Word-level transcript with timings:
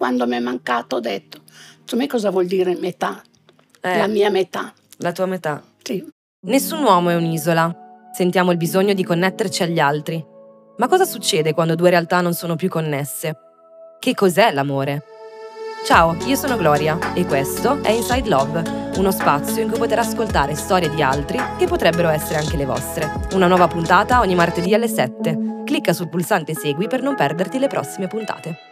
Quando 0.00 0.26
mi 0.26 0.34
è 0.36 0.40
mancato 0.40 0.96
ho 0.96 1.00
detto, 1.00 1.42
insomma 1.82 2.06
cosa 2.06 2.30
vuol 2.30 2.46
dire 2.46 2.74
metà? 2.74 3.20
Eh, 3.82 3.98
La 3.98 4.06
mia 4.06 4.30
metà. 4.30 4.72
la 5.00 5.12
tua 5.12 5.26
metà. 5.26 5.62
Sì. 5.82 6.02
Nessun 6.46 6.82
uomo 6.82 7.10
è 7.10 7.16
un'isola. 7.16 8.08
Sentiamo 8.10 8.50
il 8.50 8.56
bisogno 8.56 8.94
di 8.94 9.04
connetterci 9.04 9.62
agli 9.62 9.78
altri. 9.78 10.24
Ma 10.78 10.88
cosa 10.88 11.04
succede 11.04 11.52
quando 11.52 11.74
due 11.74 11.90
realtà 11.90 12.22
non 12.22 12.32
sono 12.32 12.56
più 12.56 12.70
connesse? 12.70 13.36
Che 13.98 14.14
cos'è 14.14 14.50
l'amore? 14.52 15.02
Ciao, 15.84 16.16
io 16.24 16.34
sono 16.34 16.56
Gloria 16.56 17.12
e 17.12 17.26
questo 17.26 17.82
è 17.82 17.90
Inside 17.90 18.26
Love, 18.26 18.92
uno 18.96 19.10
spazio 19.10 19.60
in 19.60 19.68
cui 19.68 19.78
poter 19.78 19.98
ascoltare 19.98 20.54
storie 20.54 20.88
di 20.88 21.02
altri 21.02 21.38
che 21.58 21.66
potrebbero 21.66 22.08
essere 22.08 22.38
anche 22.38 22.56
le 22.56 22.64
vostre. 22.64 23.28
Una 23.34 23.48
nuova 23.48 23.68
puntata 23.68 24.20
ogni 24.20 24.34
martedì 24.34 24.72
alle 24.72 24.88
7. 24.88 25.62
Clicca 25.66 25.92
sul 25.92 26.08
pulsante 26.08 26.54
Segui 26.54 26.86
per 26.88 27.02
non 27.02 27.14
perderti 27.16 27.58
le 27.58 27.66
prossime 27.66 28.06
puntate. 28.06 28.69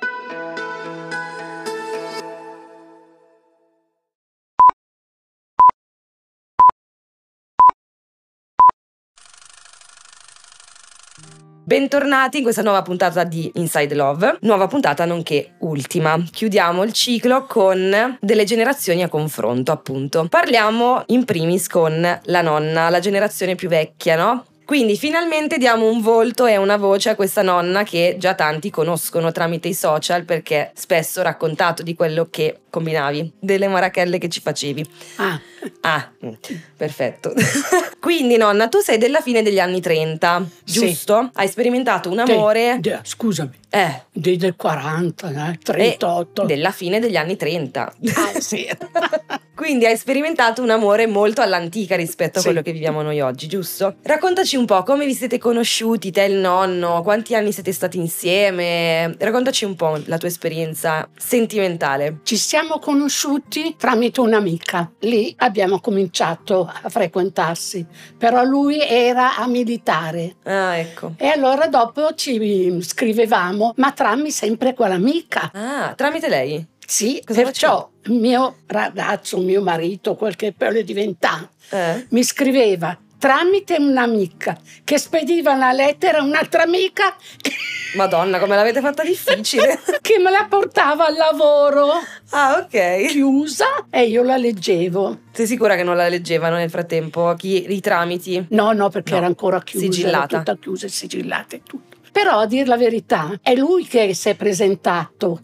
Bentornati 11.68 12.38
in 12.38 12.45
questa 12.45 12.62
nuova 12.62 12.80
puntata 12.80 13.24
di 13.24 13.50
Inside 13.56 13.95
Love, 13.95 14.38
nuova 14.40 14.66
puntata 14.66 15.04
nonché 15.04 15.50
ultima. 15.59 16.18
Chiudiamo 16.18 16.82
il 16.82 16.95
ciclo 16.95 17.45
con 17.45 18.16
delle 18.22 18.45
generazioni 18.45 19.02
a 19.02 19.09
confronto, 19.10 19.70
appunto. 19.70 20.26
Parliamo 20.30 21.02
in 21.09 21.26
primis 21.26 21.66
con 21.66 22.20
la 22.23 22.40
nonna, 22.40 22.88
la 22.88 23.00
generazione 23.00 23.54
più 23.54 23.68
vecchia, 23.68 24.16
no? 24.16 24.46
Quindi 24.64 24.96
finalmente 24.96 25.59
diamo 25.59 25.90
un 25.90 26.00
volto 26.00 26.46
e 26.46 26.56
una 26.56 26.78
voce 26.78 27.10
a 27.10 27.14
questa 27.14 27.42
nonna 27.42 27.82
che 27.82 28.16
già 28.18 28.34
tanti 28.34 28.70
conoscono 28.70 29.30
tramite 29.30 29.68
i 29.68 29.74
social 29.74 30.24
perché 30.24 30.73
spesso 30.74 31.20
ho 31.20 31.23
raccontato 31.23 31.82
di 31.82 31.95
quello 31.95 32.28
che 32.30 32.60
combinavi, 32.70 33.32
delle 33.38 33.68
marachelle 33.68 34.16
che 34.16 34.30
ci 34.30 34.40
facevi. 34.40 34.88
Ah, 35.16 35.38
Ah, 35.80 36.10
mm, 36.24 36.32
perfetto. 36.76 37.32
Quindi 38.09 38.38
nonna, 38.38 38.68
tu 38.68 38.78
sei 38.78 38.96
della 38.96 39.20
fine 39.20 39.42
degli 39.42 39.59
anni 39.60 39.82
30, 39.82 40.42
Sì. 40.64 40.80
giusto? 40.80 41.28
Hai 41.34 41.46
sperimentato 41.46 42.09
un 42.10 42.18
amore... 42.20 42.78
de- 42.80 43.00
scusami, 43.02 43.50
Eh, 43.68 44.04
dei 44.10 44.38
del 44.38 44.56
40, 44.56 45.28
eh, 45.28 45.50
e 45.52 45.59
38. 45.62 46.45
della 46.45 46.70
fine 46.70 47.00
degli 47.00 47.16
anni 47.16 47.37
30. 47.37 47.92
Ah, 48.15 48.40
sì. 48.40 48.66
Quindi 49.59 49.87
hai 49.87 49.96
sperimentato 49.96 50.62
un 50.62 50.70
amore 50.70 51.09
molto 51.09 51.40
all'antica 51.40 51.96
rispetto 51.96 52.38
a 52.38 52.40
Sì. 52.40 52.46
quello 52.46 52.62
che 52.62 52.70
viviamo 52.70 53.02
noi 53.02 53.20
oggi, 53.20 53.48
giusto? 53.48 53.96
Raccontaci 54.04 54.54
un 54.54 54.65
po' 54.66 54.84
come 54.84 55.04
vi 55.04 55.15
siete 55.15 55.37
conosciuti, 55.38 56.12
te 56.12 56.23
e 56.23 56.28
il 56.28 56.37
nonno, 56.37 57.02
quanti 57.02 57.34
anni 57.34 57.50
siete 57.50 57.73
stati 57.73 57.98
insieme. 57.98 59.16
Raccontaci 59.18 59.65
un 59.65 59.74
po' 59.74 59.98
la 60.04 60.16
tua 60.16 60.28
esperienza 60.28 61.09
sentimentale. 61.16 62.20
Ci 62.23 62.37
siamo 62.37 62.78
conosciuti 62.78 63.74
tramite 63.76 64.20
un'amica. 64.20 64.92
Lì 65.00 65.34
abbiamo 65.38 65.81
cominciato 65.81 66.70
a 66.82 66.88
frequentarsi, 66.88 67.84
però 68.16 68.44
lui 68.44 68.78
era 68.81 69.37
a 69.38 69.48
militare. 69.48 70.37
Ah, 70.44 70.76
ecco. 70.76 71.15
E 71.16 71.26
allora 71.26 71.66
dopo 71.66 72.15
ci 72.15 72.78
scrivevamo, 72.81 73.72
ma 73.78 73.91
tramite 73.91 74.31
sempre 74.31 74.72
quell'amica. 74.72 75.50
Ah, 75.53 75.94
tramite 75.97 76.28
lei? 76.28 76.76
Sì, 76.91 77.22
Cosa 77.22 77.42
perciò 77.42 77.91
il 78.04 78.12
mio 78.14 78.56
ragazzo, 78.66 79.36
mio 79.41 79.60
marito, 79.60 80.14
quel 80.14 80.36
che 80.36 80.54
poi 80.56 80.78
è 80.78 80.84
diventato, 80.84 81.50
Eh? 81.69 82.06
mi 82.10 82.22
scriveva 82.22 82.98
tramite 83.19 83.76
un'amica 83.78 84.56
che 84.84 84.97
spediva 84.97 85.53
una 85.53 85.72
lettera 85.72 86.19
a 86.19 86.22
un'altra 86.22 86.62
amica 86.62 87.14
che, 87.42 87.50
Madonna, 87.94 88.38
come 88.38 88.56
l'avete 88.56 88.81
fatta 88.81 89.03
difficile. 89.03 89.78
che 90.00 90.19
me 90.19 90.31
la 90.31 90.47
portava 90.48 91.06
al 91.09 91.14
lavoro 91.16 91.88
ah, 92.31 92.56
ok. 92.64 93.06
chiusa 93.09 93.66
e 93.91 94.04
io 94.06 94.22
la 94.22 94.38
leggevo. 94.38 95.19
Sei 95.32 95.47
sicura 95.47 95.76
che 95.76 95.82
non 95.82 95.94
la 95.97 96.09
leggevano 96.09 96.56
nel 96.56 96.70
frattempo? 96.70 97.34
Chi, 97.36 97.70
I 97.70 97.81
tramiti? 97.81 98.47
No, 98.50 98.72
no, 98.72 98.88
perché 98.88 99.10
No, 99.10 99.16
era 99.19 99.26
ancora 99.26 99.60
chiusa, 99.62 99.84
sigillata. 99.84 100.37
era 100.37 100.38
tutta 100.44 100.56
chiusa 100.56 100.87
e 100.87 100.88
sigillata 100.88 101.54
e 101.56 101.62
tutto. 101.62 101.97
Però 102.10 102.38
a 102.38 102.47
dir 102.47 102.66
la 102.66 102.78
verità, 102.78 103.38
è 103.43 103.54
lui 103.54 103.84
che 103.87 104.15
si 104.15 104.31
è 104.31 104.34
presentato. 104.34 105.43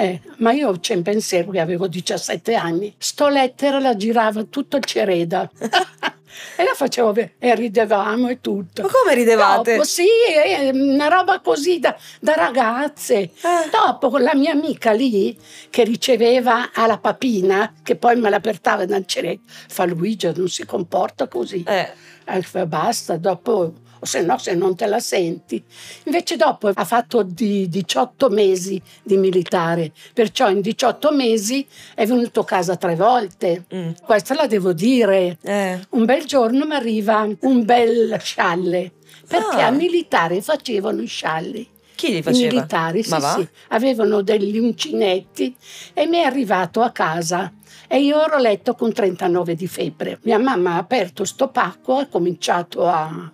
Eh, 0.00 0.20
ma 0.38 0.52
io 0.52 0.78
c'è 0.80 0.94
in 0.94 1.02
pensiero 1.02 1.50
che 1.50 1.60
avevo 1.60 1.86
17 1.86 2.54
anni. 2.54 2.94
Sto 2.96 3.28
lettera 3.28 3.78
la 3.78 3.94
girava 3.96 4.44
tutto 4.44 4.78
il 4.78 4.84
Cereda. 4.84 5.50
e 6.56 6.64
la 6.64 6.72
facevo 6.74 7.14
e 7.38 7.54
ridevamo 7.54 8.28
e 8.28 8.40
tutto. 8.40 8.82
Ma 8.82 8.88
come 8.88 9.14
ridevate? 9.14 9.72
Dopo, 9.72 9.84
sì, 9.84 10.06
eh, 10.46 10.70
una 10.70 11.08
roba 11.08 11.40
così 11.40 11.78
da, 11.80 11.94
da 12.18 12.34
ragazze. 12.34 13.14
Eh. 13.18 13.30
Dopo 13.70 14.16
la 14.16 14.34
mia 14.34 14.52
amica 14.52 14.92
lì 14.92 15.36
che 15.68 15.84
riceveva 15.84 16.70
alla 16.72 16.96
papina, 16.96 17.74
che 17.82 17.96
poi 17.96 18.16
me 18.16 18.30
la 18.30 18.40
portava 18.40 18.86
dal 18.86 19.04
Cereda, 19.04 19.40
fa 19.68 19.84
Luigi 19.84 20.32
non 20.34 20.48
si 20.48 20.64
comporta 20.64 21.28
così. 21.28 21.62
Eh, 21.66 21.92
Eh, 22.24 22.66
basta, 22.66 23.16
dopo, 23.16 23.74
o 24.00 24.06
se 24.06 24.22
no, 24.22 24.38
se 24.38 24.54
non 24.54 24.74
te 24.74 24.86
la 24.86 24.98
senti. 24.98 25.62
Invece 26.04 26.36
dopo 26.36 26.70
ha 26.72 26.84
fatto 26.84 27.22
di 27.22 27.68
18 27.68 28.28
mesi 28.30 28.80
di 29.02 29.16
militare, 29.16 29.92
perciò 30.12 30.50
in 30.50 30.60
18 30.60 31.12
mesi 31.12 31.66
è 31.94 32.06
venuto 32.06 32.40
a 32.40 32.44
casa 32.44 32.76
tre 32.76 32.96
volte. 32.96 33.64
mm, 33.74 33.90
Questa 34.04 34.34
la 34.34 34.46
devo 34.46 34.72
dire. 34.72 35.38
eh. 35.42 35.78
Un 35.90 36.04
bel 36.04 36.24
giorno 36.24 36.64
mi 36.66 36.74
arriva 36.74 37.28
un 37.40 37.64
bel 37.64 38.16
scialle, 38.20 38.92
perché 39.28 39.60
Ah. 39.60 39.66
a 39.66 39.70
militare 39.70 40.40
facevano 40.42 41.02
i 41.02 41.06
scialli. 41.06 41.68
Chi 42.00 42.12
li 42.12 42.18
I 42.18 42.22
faceva? 42.22 42.48
militari, 42.54 43.02
sì, 43.02 43.10
sì, 43.20 43.48
avevano 43.68 44.22
degli 44.22 44.58
uncinetti 44.58 45.54
e 45.92 46.06
mi 46.06 46.16
è 46.16 46.22
arrivato 46.22 46.80
a 46.80 46.90
casa 46.92 47.52
e 47.86 48.00
io 48.00 48.24
ero 48.24 48.36
a 48.36 48.40
letto 48.40 48.74
con 48.74 48.90
39 48.90 49.54
di 49.54 49.66
febbre. 49.66 50.18
Mia 50.22 50.38
mamma 50.38 50.76
ha 50.76 50.78
aperto 50.78 51.24
sto 51.24 51.48
pacco, 51.48 51.98
ha 51.98 52.06
cominciato 52.06 52.86
a... 52.86 53.30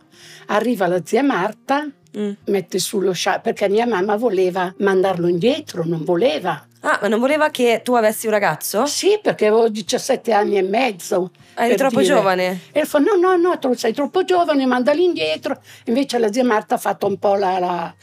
Arriva 0.47 0.88
la 0.88 1.00
zia 1.04 1.22
Marta, 1.22 1.88
Mm. 2.19 2.31
mette 2.47 2.78
sullo 2.78 3.12
scialle, 3.12 3.41
perché 3.41 3.69
mia 3.69 3.87
mamma 3.87 4.16
voleva 4.16 4.72
mandarlo 4.78 5.28
indietro, 5.28 5.84
non 5.84 6.03
voleva. 6.03 6.66
Ah, 6.81 6.99
ma 7.03 7.09
non 7.09 7.19
voleva 7.19 7.51
che 7.51 7.81
tu 7.83 7.95
avessi 7.95 8.27
un 8.27 8.33
ragazzo? 8.33 8.87
Sì, 8.87 9.19
perché 9.21 9.47
avevo 9.47 9.69
17 9.69 10.33
anni 10.33 10.57
e 10.57 10.63
mezzo. 10.63 11.31
Ah, 11.55 11.67
Eri 11.67 11.77
troppo 11.77 12.01
dire. 12.01 12.15
giovane. 12.15 12.61
E 12.73 12.85
fa: 12.85 12.99
No, 12.99 13.15
no, 13.17 13.37
no, 13.37 13.59
tu 13.59 13.73
sei 13.75 13.93
troppo 13.93 14.25
giovane, 14.25 14.67
mandali 14.67 15.03
indietro. 15.05 15.61
Invece 15.87 16.19
la 16.19 16.33
zia 16.33 16.45
Marta 16.45 16.75
ha 16.77 16.79
fatto 16.79 17.07
un 17.07 17.19
po' 17.19 17.35
la, 17.35 17.59
la- 17.59 17.95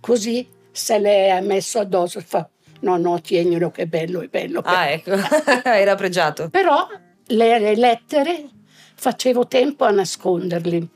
così, 0.00 0.48
se 0.72 0.98
le 0.98 1.30
ha 1.30 1.40
messo 1.40 1.78
addosso. 1.78 2.20
Fa: 2.26 2.48
No, 2.80 2.96
no, 2.96 3.20
tienilo, 3.20 3.70
che 3.70 3.86
bello, 3.86 4.20
è 4.22 4.26
bello. 4.26 4.60
Ah, 4.64 4.88
ecco. 4.88 5.12
Era 5.62 5.94
pregiato. 5.94 6.48
Però 6.48 6.88
le, 7.26 7.58
le 7.60 7.76
lettere 7.76 8.48
facevo 8.96 9.46
tempo 9.46 9.84
a 9.84 9.90
nasconderli. 9.90 10.88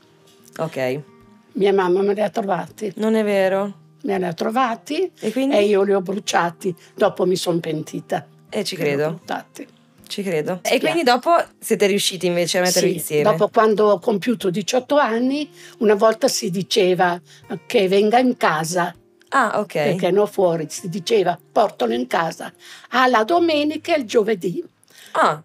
Ok. 0.57 0.99
Mia 1.53 1.73
mamma 1.73 2.01
me 2.01 2.13
le 2.13 2.23
ha 2.23 2.29
trovati, 2.29 2.91
Non 2.97 3.15
è 3.15 3.23
vero. 3.23 3.78
Me 4.03 4.17
le 4.19 4.27
ha 4.27 4.33
trovati 4.33 5.11
E 5.19 5.33
e 5.35 5.63
io 5.65 5.83
li 5.83 5.93
ho 5.93 6.01
bruciati. 6.01 6.73
Dopo 6.95 7.25
mi 7.25 7.35
sono 7.35 7.59
pentita. 7.59 8.25
Eh, 8.49 8.63
ci 8.63 8.75
credo. 8.75 9.19
Ci 10.07 10.23
credo. 10.23 10.59
Sì, 10.63 10.73
E 10.73 10.79
quindi 10.79 11.03
dopo 11.03 11.35
siete 11.59 11.85
riusciti 11.85 12.25
invece 12.25 12.57
a 12.57 12.61
metterli 12.61 12.89
Sì, 12.89 12.95
insieme? 12.95 13.23
Dopo 13.23 13.49
quando 13.49 13.87
ho 13.89 13.99
compiuto 13.99 14.49
18 14.49 14.97
anni, 14.97 15.47
una 15.79 15.93
volta 15.93 16.27
si 16.27 16.49
diceva 16.49 17.21
che 17.67 17.87
venga 17.87 18.17
in 18.17 18.35
casa, 18.35 18.95
Ah, 19.29 19.59
ok. 19.59 19.71
perché 19.73 20.09
no 20.09 20.25
fuori, 20.25 20.65
si 20.69 20.89
diceva 20.89 21.37
portalo 21.51 21.93
in 21.93 22.07
casa, 22.07 22.51
alla 22.89 23.23
domenica 23.23 23.93
e 23.93 23.99
il 23.99 24.05
giovedì. 24.05 24.63
Ah, 25.11 25.43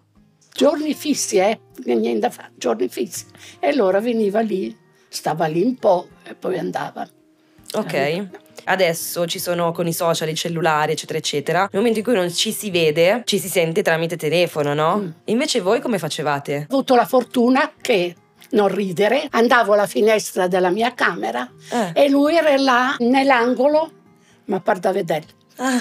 Giorni 0.55 0.95
fissi, 0.95 1.37
eh? 1.37 1.59
Niente 1.85 2.21
da 2.21 2.31
fare, 2.31 2.53
giorni 2.55 2.89
fissi. 2.89 3.27
E 3.59 3.69
allora 3.69 4.01
veniva 4.01 4.41
lì, 4.41 4.75
stava 5.09 5.47
lì 5.47 5.63
un 5.63 5.75
po' 5.75 6.09
e 6.23 6.35
poi 6.35 6.59
andava. 6.59 7.07
Ok. 7.75 8.27
Adesso 8.67 9.27
ci 9.27 9.39
sono 9.39 9.73
con 9.73 9.87
i 9.87 9.93
social, 9.93 10.29
i 10.31 10.35
cellulari, 10.35 10.93
eccetera, 10.93 11.19
eccetera. 11.19 11.59
Nel 11.61 11.83
momento 11.83 11.99
in 11.99 12.05
cui 12.05 12.15
non 12.15 12.33
ci 12.33 12.51
si 12.51 12.71
vede, 12.71 13.23
ci 13.27 13.39
si 13.39 13.49
sente 13.49 13.83
tramite 13.83 14.17
telefono, 14.17 14.73
no? 14.73 14.97
Mm. 14.97 15.09
Invece 15.27 15.61
voi 15.61 15.81
come 15.81 15.99
facevate? 15.99 16.67
Ho 16.71 16.75
avuto 16.75 16.95
la 16.95 17.05
fortuna 17.05 17.73
che, 17.79 18.15
non 18.51 18.69
ridere, 18.69 19.27
andavo 19.31 19.75
alla 19.75 19.87
finestra 19.87 20.47
della 20.47 20.71
mia 20.71 20.95
camera 20.95 21.51
Eh. 21.71 22.05
e 22.05 22.09
lui 22.09 22.37
era 22.37 22.57
là 22.57 22.97
nell'angolo, 23.01 23.91
ma 24.47 24.61
parda 24.61 24.93
vedere. 24.93 25.27
Ah. 25.57 25.79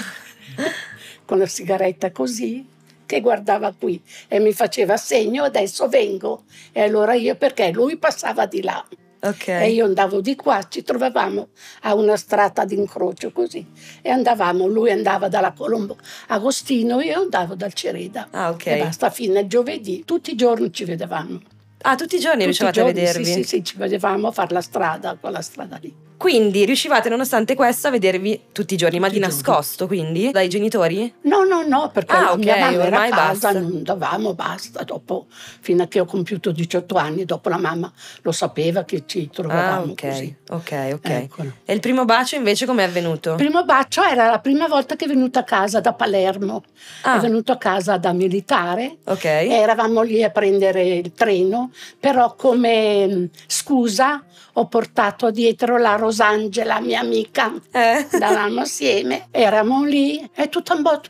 con 1.24 1.38
la 1.38 1.46
sigaretta 1.46 2.12
così 2.12 2.66
che 3.06 3.20
guardava 3.20 3.72
qui 3.78 4.00
e 4.28 4.38
mi 4.40 4.52
faceva 4.52 4.96
segno 4.96 5.44
adesso 5.44 5.88
vengo 5.88 6.44
e 6.72 6.82
allora 6.82 7.14
io 7.14 7.34
perché 7.36 7.70
lui 7.70 7.96
passava 7.96 8.46
di 8.46 8.62
là 8.62 8.84
Ok. 9.24 9.48
e 9.48 9.70
io 9.70 9.86
andavo 9.86 10.20
di 10.20 10.36
qua 10.36 10.66
ci 10.68 10.82
trovavamo 10.82 11.48
a 11.82 11.94
una 11.94 12.16
strada 12.16 12.64
d'incrocio 12.64 13.32
così 13.32 13.64
e 14.02 14.10
andavamo 14.10 14.66
lui 14.66 14.90
andava 14.90 15.28
dalla 15.28 15.52
Colombo 15.52 15.96
Agostino 16.28 17.00
io 17.00 17.20
andavo 17.22 17.54
dal 17.54 17.72
Cereda 17.72 18.28
Ah, 18.30 18.50
ok. 18.50 18.66
e 18.66 18.76
basta 18.78 19.08
fino 19.10 19.38
a 19.38 19.46
giovedì 19.46 20.02
tutti 20.04 20.32
i 20.32 20.34
giorni 20.34 20.72
ci 20.72 20.84
vedevamo 20.84 21.40
Ah, 21.86 21.96
tutti 21.96 22.16
i 22.16 22.18
giorni 22.18 22.44
Tutti 22.44 22.62
i 22.62 22.64
riuscivate 22.64 22.80
a 22.80 22.84
giorni, 22.84 23.00
vedervi? 23.00 23.24
sì, 23.24 23.32
sì, 23.32 23.42
sì, 23.44 23.64
ci 23.64 23.76
vedevamo 23.76 24.28
a 24.28 24.32
fare 24.32 24.52
la 24.54 24.60
strada 24.62 25.16
quella 25.20 25.40
strada 25.42 25.78
lì 25.80 25.94
Quindi 26.16 26.64
riuscivate 26.64 27.08
nonostante 27.08 27.54
questo 27.54 27.88
a 27.88 27.90
vedervi 27.90 28.40
tutti 28.52 28.74
i 28.74 28.76
giorni, 28.76 28.98
ma 28.98 29.08
Tutti 29.08 29.18
di 29.18 29.24
nascosto 29.24 29.86
quindi? 29.86 30.30
Dai 30.30 30.48
genitori? 30.48 31.12
No, 31.22 31.44
no, 31.44 31.62
no, 31.66 31.90
perché 31.92 32.14
Ah, 32.14 32.36
mia 32.36 32.54
ok, 32.54 32.60
mamma 32.60 32.72
era 32.72 32.82
a 32.82 32.86
ormai 32.86 33.10
casa, 33.10 33.30
basta. 33.30 33.52
non 33.60 33.72
andavamo, 33.76 34.34
basta. 34.34 34.82
Dopo, 34.84 35.26
fino 35.60 35.82
a 35.82 35.86
che 35.86 36.00
ho 36.00 36.04
compiuto 36.04 36.50
18 36.52 36.94
anni, 36.96 37.24
dopo 37.24 37.48
la 37.48 37.58
mamma 37.58 37.92
lo 38.22 38.32
sapeva 38.32 38.84
che 38.84 39.02
ci 39.06 39.28
Ah, 39.30 39.34
trovavamo 39.34 39.92
ok, 39.92 40.00
così. 40.08 40.34
ok, 40.50 40.90
ok. 40.94 41.08
Eccolo. 41.10 41.52
E 41.64 41.74
il 41.74 41.80
primo 41.80 42.04
bacio 42.04 42.36
invece 42.36 42.64
com'è 42.64 42.84
avvenuto? 42.84 43.30
Il 43.30 43.36
primo 43.36 43.64
bacio 43.64 44.02
era 44.02 44.30
la 44.30 44.38
prima 44.38 44.66
volta 44.66 44.96
che 44.96 45.04
è 45.04 45.08
venuto 45.08 45.38
a 45.38 45.42
casa 45.42 45.80
da 45.80 45.92
Palermo. 45.92 46.62
Ah. 47.02 47.16
È 47.16 47.20
venuto 47.20 47.52
a 47.52 47.56
casa 47.58 47.96
da 47.98 48.12
militare. 48.12 48.98
Ok. 49.04 49.24
E 49.24 49.48
eravamo 49.50 50.00
lì 50.02 50.22
a 50.22 50.30
prendere 50.30 50.84
il 50.86 51.12
treno, 51.12 51.70
però 51.98 52.34
come 52.34 53.06
mh, 53.06 53.28
scusa 53.46 54.24
ho 54.54 54.66
portato 54.66 55.30
dietro 55.30 55.78
la 55.78 55.96
Rosangela, 55.96 56.80
mia 56.80 57.00
amica. 57.00 57.52
Eh. 57.72 58.06
Andavamo 58.12 58.60
assieme, 58.60 59.28
eravamo 59.30 59.84
lì 59.84 60.28
e 60.34 60.48
tutto 60.48 60.74
un 60.74 60.82
po'. 60.82 61.00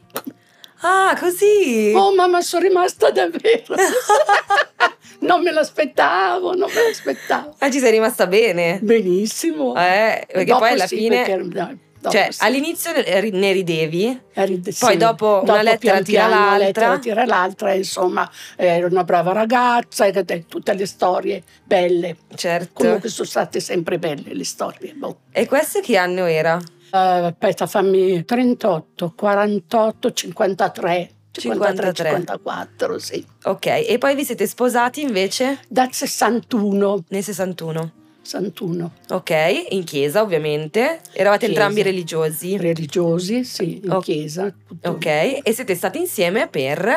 Ah, 0.80 1.16
così. 1.18 1.92
Oh 1.94 2.14
mamma, 2.14 2.40
sono 2.42 2.66
rimasta 2.66 3.10
davvero. 3.10 3.74
non 5.20 5.42
me 5.42 5.50
l'aspettavo, 5.50 6.54
non 6.54 6.70
me 6.72 6.82
l'aspettavo. 6.88 7.54
Ma 7.58 7.70
ci 7.70 7.78
sei 7.78 7.90
rimasta 7.90 8.26
bene. 8.26 8.78
Benissimo. 8.82 9.74
Eh, 9.76 10.26
perché 10.26 10.44
Dopo 10.44 10.60
poi 10.60 10.72
alla 10.72 10.86
sì, 10.86 10.96
fine... 10.96 11.22
perché- 11.22 11.78
cioè, 12.10 12.28
all'inizio 12.38 12.92
ne 12.92 13.30
ne 13.30 13.52
ridevi, 13.52 14.20
Eri- 14.32 14.60
poi 14.60 14.72
sì. 14.72 14.96
dopo 14.96 15.40
una 15.42 15.62
lettera 15.62 15.94
pian 16.00 16.04
tira 16.04 16.26
piano, 16.26 16.34
una 16.34 16.44
l'altra. 16.50 16.66
lettera 16.66 16.98
tira 16.98 17.24
l'altra, 17.24 17.72
insomma, 17.72 18.30
ero 18.56 18.86
una 18.88 19.04
brava 19.04 19.32
ragazza, 19.32 20.10
tutte 20.46 20.74
le 20.74 20.86
storie 20.86 21.42
belle. 21.64 22.16
certo. 22.34 22.70
Comunque 22.82 23.08
sono 23.08 23.26
state 23.28 23.60
sempre 23.60 23.98
belle 23.98 24.34
le 24.34 24.44
storie. 24.44 24.92
boh. 24.94 25.20
E 25.32 25.46
questo 25.46 25.80
che 25.80 25.96
anno 25.96 26.24
era? 26.26 26.58
Eh, 26.58 26.98
aspetta, 26.98 27.66
fammi 27.66 28.24
38, 28.24 29.14
48, 29.16 30.12
53. 30.12 31.10
53, 31.32 31.74
53. 31.92 32.08
54, 32.10 32.98
sì. 33.00 33.26
Ok, 33.44 33.66
e 33.66 33.96
poi 33.98 34.14
vi 34.14 34.24
siete 34.24 34.46
sposati 34.46 35.00
invece 35.02 35.58
Dal 35.68 35.92
61, 35.92 37.04
nel 37.08 37.24
61. 37.24 37.92
61. 38.24 38.90
Ok, 39.10 39.30
in 39.70 39.84
chiesa 39.84 40.22
ovviamente. 40.22 41.00
Eravate 41.12 41.46
Chiesa. 41.46 41.60
entrambi 41.60 41.82
religiosi. 41.82 42.56
Religiosi, 42.56 43.44
sì, 43.44 43.80
in 43.84 43.90
Oh. 43.92 44.00
chiesa. 44.00 44.52
Ok, 44.84 45.06
e 45.06 45.52
siete 45.52 45.74
stati 45.74 45.98
insieme 45.98 46.48
per 46.48 46.88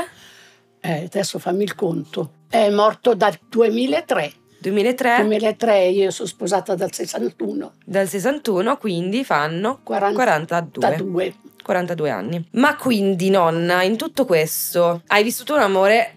Eh, 0.80 1.04
adesso 1.06 1.38
fammi 1.40 1.64
il 1.64 1.76
conto. 1.76 2.32
È 2.50 2.70
morto 2.70 3.14
dal 3.16 3.38
2003. 3.50 4.32
2003 4.60 5.18
2003 5.20 5.88
io 5.90 6.10
sono 6.12 6.28
sposata 6.28 6.74
dal 6.76 6.92
61. 6.94 7.74
dal 7.86 8.08
61, 8.08 8.78
quindi 8.78 9.24
fanno 9.24 9.80
40 9.84 10.16
42. 10.16 10.90
Da 10.90 10.96
due. 10.96 11.34
42 11.62 12.10
anni. 12.10 12.48
Ma 12.52 12.76
quindi, 12.78 13.30
nonna, 13.30 13.84
in 13.84 13.98
tutto 13.98 14.26
questo 14.26 15.02
hai 15.08 15.24
vissuto 15.24 15.54
un 15.56 15.60
amore 15.62 16.14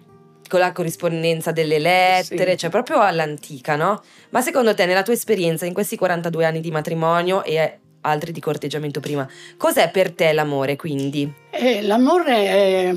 con 0.49 0.61
la 0.61 0.73
corrispondenza 0.73 1.51
delle 1.53 1.79
lettere, 1.79 2.53
Sì. 2.53 2.59
cioè 2.59 2.71
proprio 2.71 3.01
all'antica, 3.01 3.77
no? 3.77 4.03
Ma 4.31 4.41
secondo 4.41 4.75
te, 4.75 4.87
nella 4.87 5.03
tua 5.03 5.13
esperienza, 5.15 5.67
in 5.67 5.75
questi 5.75 5.97
42 5.97 6.45
anni 6.45 6.61
di 6.61 6.71
matrimonio 6.71 7.43
e 7.45 7.79
altri 8.03 8.33
di 8.33 8.41
corteggiamento 8.41 9.01
prima, 9.01 9.29
cos'è 9.57 9.91
per 9.91 10.13
te 10.13 10.33
l'amore, 10.33 10.77
quindi? 10.77 11.31
Eh, 11.51 11.83
l'amore 11.83 12.35
è, 12.35 12.95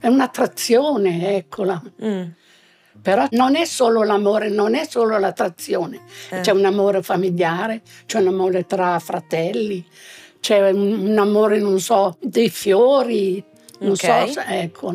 è 0.00 0.06
un'attrazione, 0.06 1.36
eccola. 1.36 1.82
Mm, 2.04 2.22
Però 3.02 3.26
non 3.32 3.56
è 3.56 3.64
solo 3.64 4.02
l'amore, 4.04 4.48
non 4.48 4.74
è 4.74 4.86
solo 4.88 5.18
l'attrazione. 5.18 6.00
eh, 6.30 6.40
C'è 6.40 6.52
un 6.52 6.64
amore 6.64 7.02
familiare, 7.02 7.82
c'è 8.06 8.18
un 8.20 8.28
amore 8.28 8.64
tra 8.64 8.98
fratelli, 9.00 9.84
c'è 10.40 10.70
un, 10.70 11.08
un 11.10 11.18
amore, 11.18 11.58
non 11.58 11.80
so, 11.80 12.16
dei 12.20 12.48
fiori, 12.48 13.42
non 13.80 13.90
Ok. 13.90 13.96
so, 13.98 14.26
se- 14.28 14.44
ecco. 14.62 14.94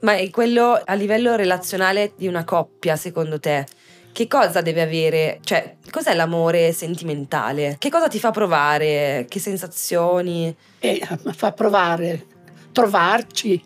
Ma 0.00 0.14
è 0.16 0.30
quello 0.30 0.80
a 0.84 0.94
livello 0.94 1.34
relazionale 1.34 2.12
di 2.16 2.26
una 2.26 2.44
coppia, 2.44 2.94
secondo 2.96 3.38
te? 3.40 3.66
Che 4.14 4.28
cosa 4.28 4.60
deve 4.60 4.80
avere? 4.80 5.40
Cioè, 5.42 5.74
cos'è 5.90 6.14
l'amore 6.14 6.70
sentimentale? 6.70 7.74
Che 7.80 7.90
cosa 7.90 8.06
ti 8.06 8.20
fa 8.20 8.30
provare? 8.30 9.26
Che 9.28 9.40
sensazioni? 9.40 10.54
E 10.78 11.04
fa 11.32 11.50
provare, 11.50 12.24
trovarci, 12.70 13.60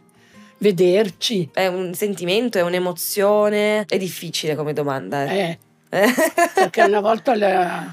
vederci. 0.56 1.50
È 1.52 1.66
un 1.66 1.92
sentimento, 1.92 2.56
è 2.56 2.62
un'emozione? 2.62 3.84
È 3.86 3.98
difficile 3.98 4.54
come 4.54 4.72
domanda. 4.72 5.26
Eh. 5.26 5.58
Eh, 5.90 6.06
perché 6.54 6.82
una 6.82 7.00
volta 7.00 7.36
la- 7.36 7.92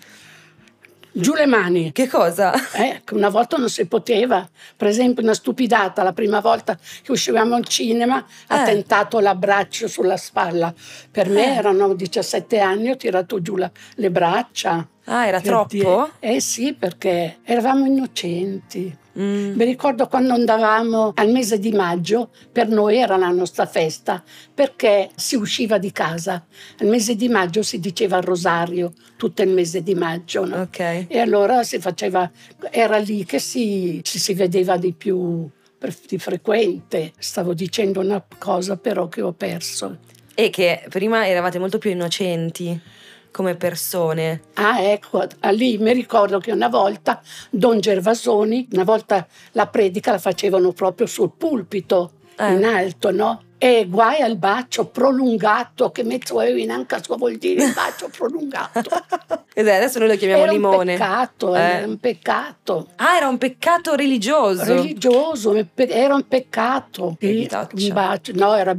giù 1.18 1.34
le 1.34 1.46
mani. 1.46 1.92
che 1.94 2.08
cosa? 2.08 2.54
Eh, 2.74 3.02
una 3.14 3.30
volta 3.30 3.58
non 3.58 3.70
si 3.70 3.86
poteva. 3.88 4.48
Per 4.76 4.88
esempio, 4.88 5.24
una 5.24 5.34
stupidata, 5.34 6.04
la 6.04 6.12
prima 6.14 6.42
volta 6.42 6.78
che 7.02 7.12
uscivamo 7.12 7.56
al 7.56 7.66
cinema 7.66 8.24
ha 8.48 8.62
Eh. 8.62 8.66
tentato 8.66 9.20
l'abbraccio 9.20 9.88
sulla 9.88 10.18
spalla. 10.18 10.74
Per 11.10 11.30
me 11.30 11.46
Eh. 11.54 11.56
erano 11.58 11.94
17 11.94 12.60
anni, 12.60 12.90
ho 12.90 12.98
tirato 12.98 13.42
giù 13.42 13.56
la- 13.56 13.72
le 13.96 14.12
braccia. 14.12 14.86
Ah, 15.06 15.28
era 15.28 15.40
Per 15.40 15.48
troppo? 15.48 15.68
dire- 15.70 16.10
Eh 16.20 16.42
sì, 16.42 16.74
perché 16.74 17.38
eravamo 17.44 17.86
innocenti. 17.86 18.96
Mm. 19.20 19.56
Mi 19.56 19.66
ricordo 19.66 20.08
quando 20.08 20.34
andavamo 20.34 21.14
al 21.16 21.30
mese 21.32 21.60
di 21.60 21.72
maggio, 21.72 22.30
per 22.52 22.68
noi 22.68 22.98
era 22.98 23.16
la 23.18 23.30
nostra 23.30 23.66
festa, 23.66 24.24
perché 24.54 25.10
si 25.16 25.36
usciva 25.36 25.78
di 25.78 25.92
casa. 25.92 26.46
Al 26.80 26.88
mese 26.88 27.16
di 27.16 27.30
maggio 27.30 27.64
si 27.64 27.80
diceva 27.80 28.18
il 28.18 28.24
rosario, 28.24 28.94
tutto 29.16 29.42
il 29.42 29.50
mese 29.50 29.82
di 29.84 29.96
maggio. 29.96 30.46
no? 30.46 30.62
Ok. 30.62 31.06
E 31.08 31.20
allora 31.20 31.64
si 31.64 31.80
faceva, 31.80 32.30
era 32.70 32.98
lì 32.98 33.24
che 33.26 33.40
si, 33.40 34.02
ci 34.04 34.20
si 34.20 34.34
vedeva 34.34 34.78
di 34.78 34.94
più 34.94 35.50
di 36.08 36.18
frequente. 36.18 37.14
Stavo 37.18 37.54
dicendo 37.54 38.00
una 38.00 38.24
cosa 38.38 38.78
però 38.78 39.08
che 39.08 39.22
ho 39.22 39.34
perso. 39.34 40.00
E 40.34 40.50
che 40.50 40.84
prima 40.90 41.28
eravate 41.28 41.60
molto 41.60 41.78
più 41.78 41.92
innocenti 41.92 42.80
come 43.36 43.56
persone. 43.56 44.44
Ah, 44.54 44.80
ecco, 44.82 45.26
lì 45.52 45.78
mi 45.78 45.92
ricordo 45.92 46.40
che 46.40 46.54
una 46.54 46.70
volta 46.70 47.22
Don 47.50 47.82
Gervasoni, 47.82 48.70
una 48.72 48.86
volta 48.86 49.28
la 49.52 49.68
predica 49.68 50.12
la 50.12 50.20
facevano 50.20 50.72
proprio 50.72 51.06
sul 51.06 51.32
pulpito, 51.38 52.12
Eh. 52.38 52.54
in 52.54 52.64
alto, 52.64 53.12
no? 53.12 53.42
E 53.66 53.88
guai 53.90 54.22
al 54.22 54.38
bacio 54.38 54.86
prolungato, 54.86 55.90
che 55.90 56.04
mezzo 56.04 56.38
avevi 56.38 56.66
neanche 56.66 57.02
so 57.02 57.16
vuol 57.16 57.38
dire 57.38 57.64
il 57.64 57.74
bacio 57.74 58.10
prolungato. 58.16 58.92
Ed 59.56 59.68
adesso 59.68 59.98
noi 59.98 60.10
lo 60.10 60.16
chiamiamo 60.18 60.44
era 60.44 60.52
limone. 60.52 60.92
un 60.94 60.98
peccato, 61.00 61.56
Eh. 61.56 61.60
era 61.60 61.88
un 61.88 61.98
peccato. 61.98 62.88
Ah, 62.98 63.16
era 63.18 63.28
un 63.28 63.40
peccato 63.40 63.96
religioso. 63.96 64.64
Religioso, 64.66 65.68
era 65.76 66.14
un 66.14 66.28
peccato. 66.28 67.18
Un 67.20 67.90
bacio. 67.92 68.34
No, 68.36 68.54
era- 68.54 68.76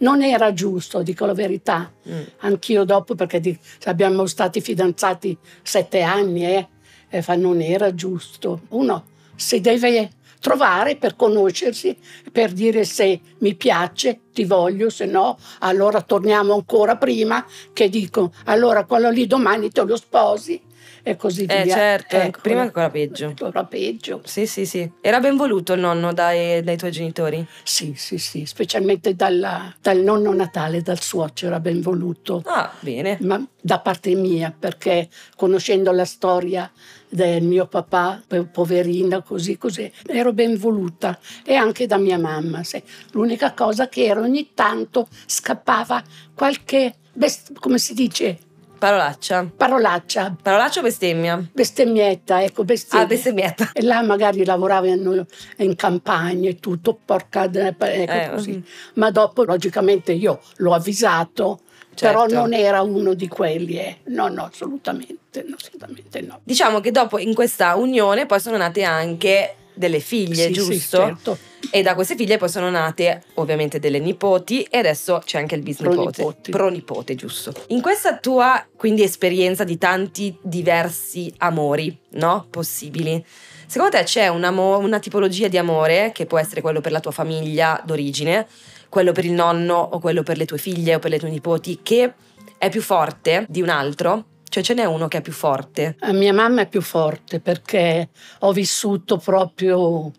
non 0.00 0.22
era 0.22 0.52
giusto, 0.52 1.00
dico 1.02 1.24
la 1.24 1.32
verità. 1.32 1.90
Mm. 2.06 2.20
Anch'io 2.40 2.84
dopo, 2.84 3.14
perché 3.14 3.40
di- 3.40 3.58
abbiamo 3.84 4.26
stati 4.26 4.60
fidanzati 4.60 5.38
sette 5.62 6.02
anni, 6.02 6.44
eh, 6.44 6.68
e 7.08 7.22
fa- 7.22 7.34
non 7.36 7.62
era 7.62 7.94
giusto. 7.94 8.60
Uno 8.68 9.04
si 9.36 9.60
deve 9.62 10.10
trovare 10.40 10.96
per 10.96 11.16
conoscersi, 11.16 11.96
per 12.30 12.52
dire 12.52 12.84
se 12.84 13.20
mi 13.38 13.54
piace, 13.54 14.20
ti 14.32 14.44
voglio, 14.44 14.90
se 14.90 15.06
no, 15.06 15.38
allora 15.60 16.00
torniamo 16.02 16.54
ancora 16.54 16.96
prima 16.96 17.44
che 17.72 17.88
dico, 17.88 18.32
allora 18.44 18.84
quello 18.84 19.10
lì 19.10 19.26
domani 19.26 19.70
te 19.70 19.82
lo 19.82 19.96
sposi 19.96 20.66
e 21.10 21.16
così 21.16 21.44
Eh, 21.46 21.62
via. 21.64 21.74
certo, 21.74 22.16
Ecco, 22.16 22.40
prima 22.42 22.60
ancora 22.60 22.90
peggio. 22.90 23.26
Ancora 23.26 23.64
peggio. 23.64 24.20
Sì, 24.24 24.46
sì, 24.46 24.66
sì. 24.66 24.90
Era 25.00 25.20
ben 25.20 25.36
voluto 25.36 25.72
il 25.72 25.80
nonno 25.80 26.12
dai, 26.12 26.62
dai 26.62 26.76
tuoi 26.76 26.90
genitori? 26.90 27.46
Sì, 27.62 27.94
sì, 27.96 28.18
sì, 28.18 28.44
specialmente 28.46 29.14
dalla- 29.14 29.74
dal 29.80 29.98
nonno 29.98 30.32
Natale, 30.34 30.82
dal 30.82 31.00
suocero 31.00 31.52
era 31.52 31.60
ben 31.60 31.80
voluto. 31.80 32.42
Ah, 32.46 32.72
bene. 32.80 33.16
ma 33.20 33.42
da 33.60 33.80
parte 33.80 34.14
mia, 34.14 34.54
perché 34.56 35.08
conoscendo 35.36 35.90
la 35.92 36.04
storia 36.04 36.70
del 37.08 37.42
mio 37.42 37.66
papà, 37.66 38.22
po- 38.26 38.46
poverina, 38.52 39.22
così, 39.22 39.56
così, 39.58 39.90
ero 40.06 40.32
ben 40.32 40.56
voluta 40.56 41.18
e 41.44 41.54
anche 41.54 41.86
da 41.86 41.96
mia 41.96 42.18
mamma. 42.18 42.62
sì. 42.62 42.82
L'unica 43.12 43.52
cosa 43.54 43.88
che 43.88 44.04
era 44.04 44.20
ogni 44.20 44.50
tanto 44.54 45.08
scappava 45.26 46.02
qualche, 46.34 46.94
best- 47.12 47.58
come 47.58 47.78
si 47.78 47.94
dice, 47.94 48.38
Parolaccia. 48.78 49.50
parolaccia, 49.56 50.36
Parolaccia 50.40 50.80
o 50.80 50.82
bestemmia? 50.82 51.44
bestemmietta, 51.52 52.42
ecco, 52.42 52.64
bestemmia. 52.64 53.04
Ah, 53.04 53.08
bestemmietta. 53.08 53.70
E 53.72 53.82
là 53.82 54.02
magari 54.02 54.44
lavorava 54.44 54.86
in, 54.86 55.74
campagna 55.74 56.48
e 56.48 56.56
tutto, 56.60 56.98
porca, 57.04 57.44
ecco 57.52 57.84
Eh, 57.84 58.30
così. 58.30 58.52
mm. 58.56 58.62
Ma 58.94 59.10
dopo, 59.10 59.42
logicamente, 59.44 60.12
io 60.12 60.40
l'ho 60.56 60.74
avvisato, 60.74 61.60
però 61.98 62.20
Certo. 62.28 62.34
non 62.34 62.52
era 62.52 62.82
uno 62.82 63.14
di 63.14 63.26
quelli, 63.26 63.78
eh. 63.78 63.98
No, 64.04 64.28
no, 64.28 64.44
assolutamente, 64.44 65.44
assolutamente 65.52 66.20
no. 66.20 66.40
Diciamo 66.44 66.80
che 66.80 66.92
dopo 66.92 67.18
in 67.18 67.34
questa 67.34 67.74
unione 67.74 68.26
poi 68.26 68.38
sono 68.40 68.56
nate 68.56 68.84
anche 68.84 69.54
delle 69.78 70.00
figlie, 70.00 70.46
Sì, 70.46 70.52
giusto? 70.52 70.72
Sì, 70.72 70.88
certo. 70.88 71.38
E 71.70 71.82
da 71.82 71.94
queste 71.94 72.14
figlie 72.16 72.36
poi 72.36 72.48
sono 72.48 72.70
nate 72.70 73.22
ovviamente 73.34 73.78
delle 73.78 73.98
nipoti 73.98 74.62
e 74.62 74.78
adesso 74.78 75.20
c'è 75.24 75.38
anche 75.38 75.54
il 75.54 75.62
bisnipote. 75.62 75.96
Pronipoti. 75.96 76.50
Pronipote, 76.50 77.14
giusto. 77.14 77.52
In 77.68 77.80
questa 77.80 78.16
tua 78.18 78.66
quindi 78.76 79.02
esperienza 79.02 79.64
di 79.64 79.78
tanti 79.78 80.36
diversi 80.42 81.32
amori, 81.38 81.96
no? 82.10 82.46
Possibili. 82.50 83.24
Secondo 83.66 83.96
te 83.96 84.04
c'è 84.04 84.28
un 84.28 84.44
amo- 84.44 84.78
una 84.78 84.98
tipologia 84.98 85.48
di 85.48 85.58
amore 85.58 86.10
che 86.14 86.26
può 86.26 86.38
essere 86.38 86.60
quello 86.60 86.80
per 86.80 86.92
la 86.92 87.00
tua 87.00 87.10
famiglia 87.10 87.80
d'origine, 87.84 88.46
quello 88.88 89.12
per 89.12 89.24
il 89.26 89.32
nonno 89.32 89.74
o 89.74 89.98
quello 89.98 90.22
per 90.22 90.38
le 90.38 90.46
tue 90.46 90.58
figlie 90.58 90.94
o 90.94 90.98
per 90.98 91.10
le 91.10 91.18
tue 91.18 91.28
nipoti 91.28 91.80
che 91.82 92.14
è 92.56 92.70
più 92.70 92.80
forte 92.80 93.44
di 93.48 93.60
un 93.60 93.68
altro? 93.68 94.24
Cioè 94.48 94.62
ce 94.62 94.74
n'è 94.74 94.84
uno 94.84 95.08
che 95.08 95.18
è 95.18 95.20
più 95.20 95.32
forte? 95.32 95.96
A 96.00 96.12
mia 96.12 96.32
mamma 96.32 96.62
è 96.62 96.68
più 96.68 96.80
forte 96.80 97.40
perché 97.40 98.08
ho 98.40 98.52
vissuto 98.52 99.18
proprio 99.18 100.10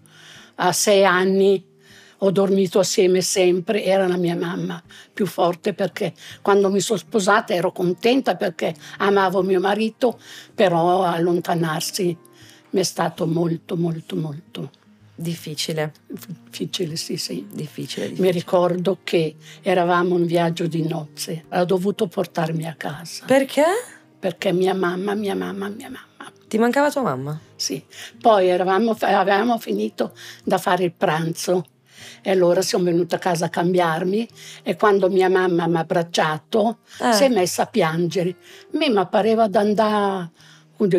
a 0.55 0.71
sei 0.71 1.03
anni, 1.05 1.65
ho 2.19 2.31
dormito 2.31 2.79
assieme 2.79 3.21
sempre, 3.21 3.83
era 3.83 4.07
la 4.07 4.17
mia 4.17 4.35
mamma 4.35 4.81
più 5.13 5.25
forte 5.25 5.73
perché 5.73 6.13
quando 6.41 6.69
mi 6.69 6.79
sono 6.81 6.99
sposata 6.99 7.53
ero 7.53 7.71
contenta 7.71 8.35
perché 8.35 8.75
amavo 8.97 9.41
mio 9.41 9.59
marito, 9.59 10.19
però 10.53 11.03
allontanarsi 11.03 12.17
mi 12.71 12.79
è 12.79 12.83
stato 12.83 13.25
molto, 13.25 13.75
molto, 13.75 14.15
molto 14.15 14.69
Difficile, 15.19 15.91
difficile, 16.07 16.95
sì, 16.95 17.17
sì. 17.17 17.45
difficile. 17.51 18.05
Mi 18.05 18.11
difficile. 18.11 18.31
ricordo 18.31 18.99
che 19.03 19.35
eravamo 19.61 20.17
in 20.17 20.25
viaggio 20.25 20.65
di 20.65 20.87
nozze, 20.87 21.43
ha 21.49 21.65
dovuto 21.65 22.07
portarmi 22.07 22.65
a 22.65 22.73
casa 22.75 23.25
Perché? 23.25 23.63
Perché 24.19 24.51
mia 24.51 24.73
mamma, 24.73 25.13
mia 25.15 25.35
mamma, 25.35 25.69
mia 25.69 25.89
mamma. 25.89 26.31
Ti 26.47 26.57
mancava 26.57 26.91
tua 26.91 27.03
mamma? 27.03 27.39
Sì, 27.55 27.83
poi 28.19 28.47
eravamo, 28.47 28.95
avevamo 28.99 29.57
finito 29.59 30.13
da 30.43 30.57
fare 30.57 30.83
il 30.83 30.93
pranzo 30.93 31.63
e 32.21 32.31
allora 32.31 32.61
sono 32.61 32.85
venuta 32.85 33.17
a 33.17 33.19
casa 33.19 33.45
a 33.45 33.49
cambiarmi 33.49 34.27
e 34.63 34.75
quando 34.75 35.09
mia 35.09 35.29
mamma 35.29 35.67
mi 35.67 35.75
ha 35.77 35.79
abbracciato 35.79 36.79
Eh. 37.01 37.13
si 37.13 37.23
è 37.25 37.29
messa 37.29 37.63
a 37.63 37.65
piangere. 37.67 38.29
A 38.73 38.77
me 38.77 38.89
mi 38.89 39.07
pareva 39.09 39.47
di 39.47 39.57
andare... 39.57 40.31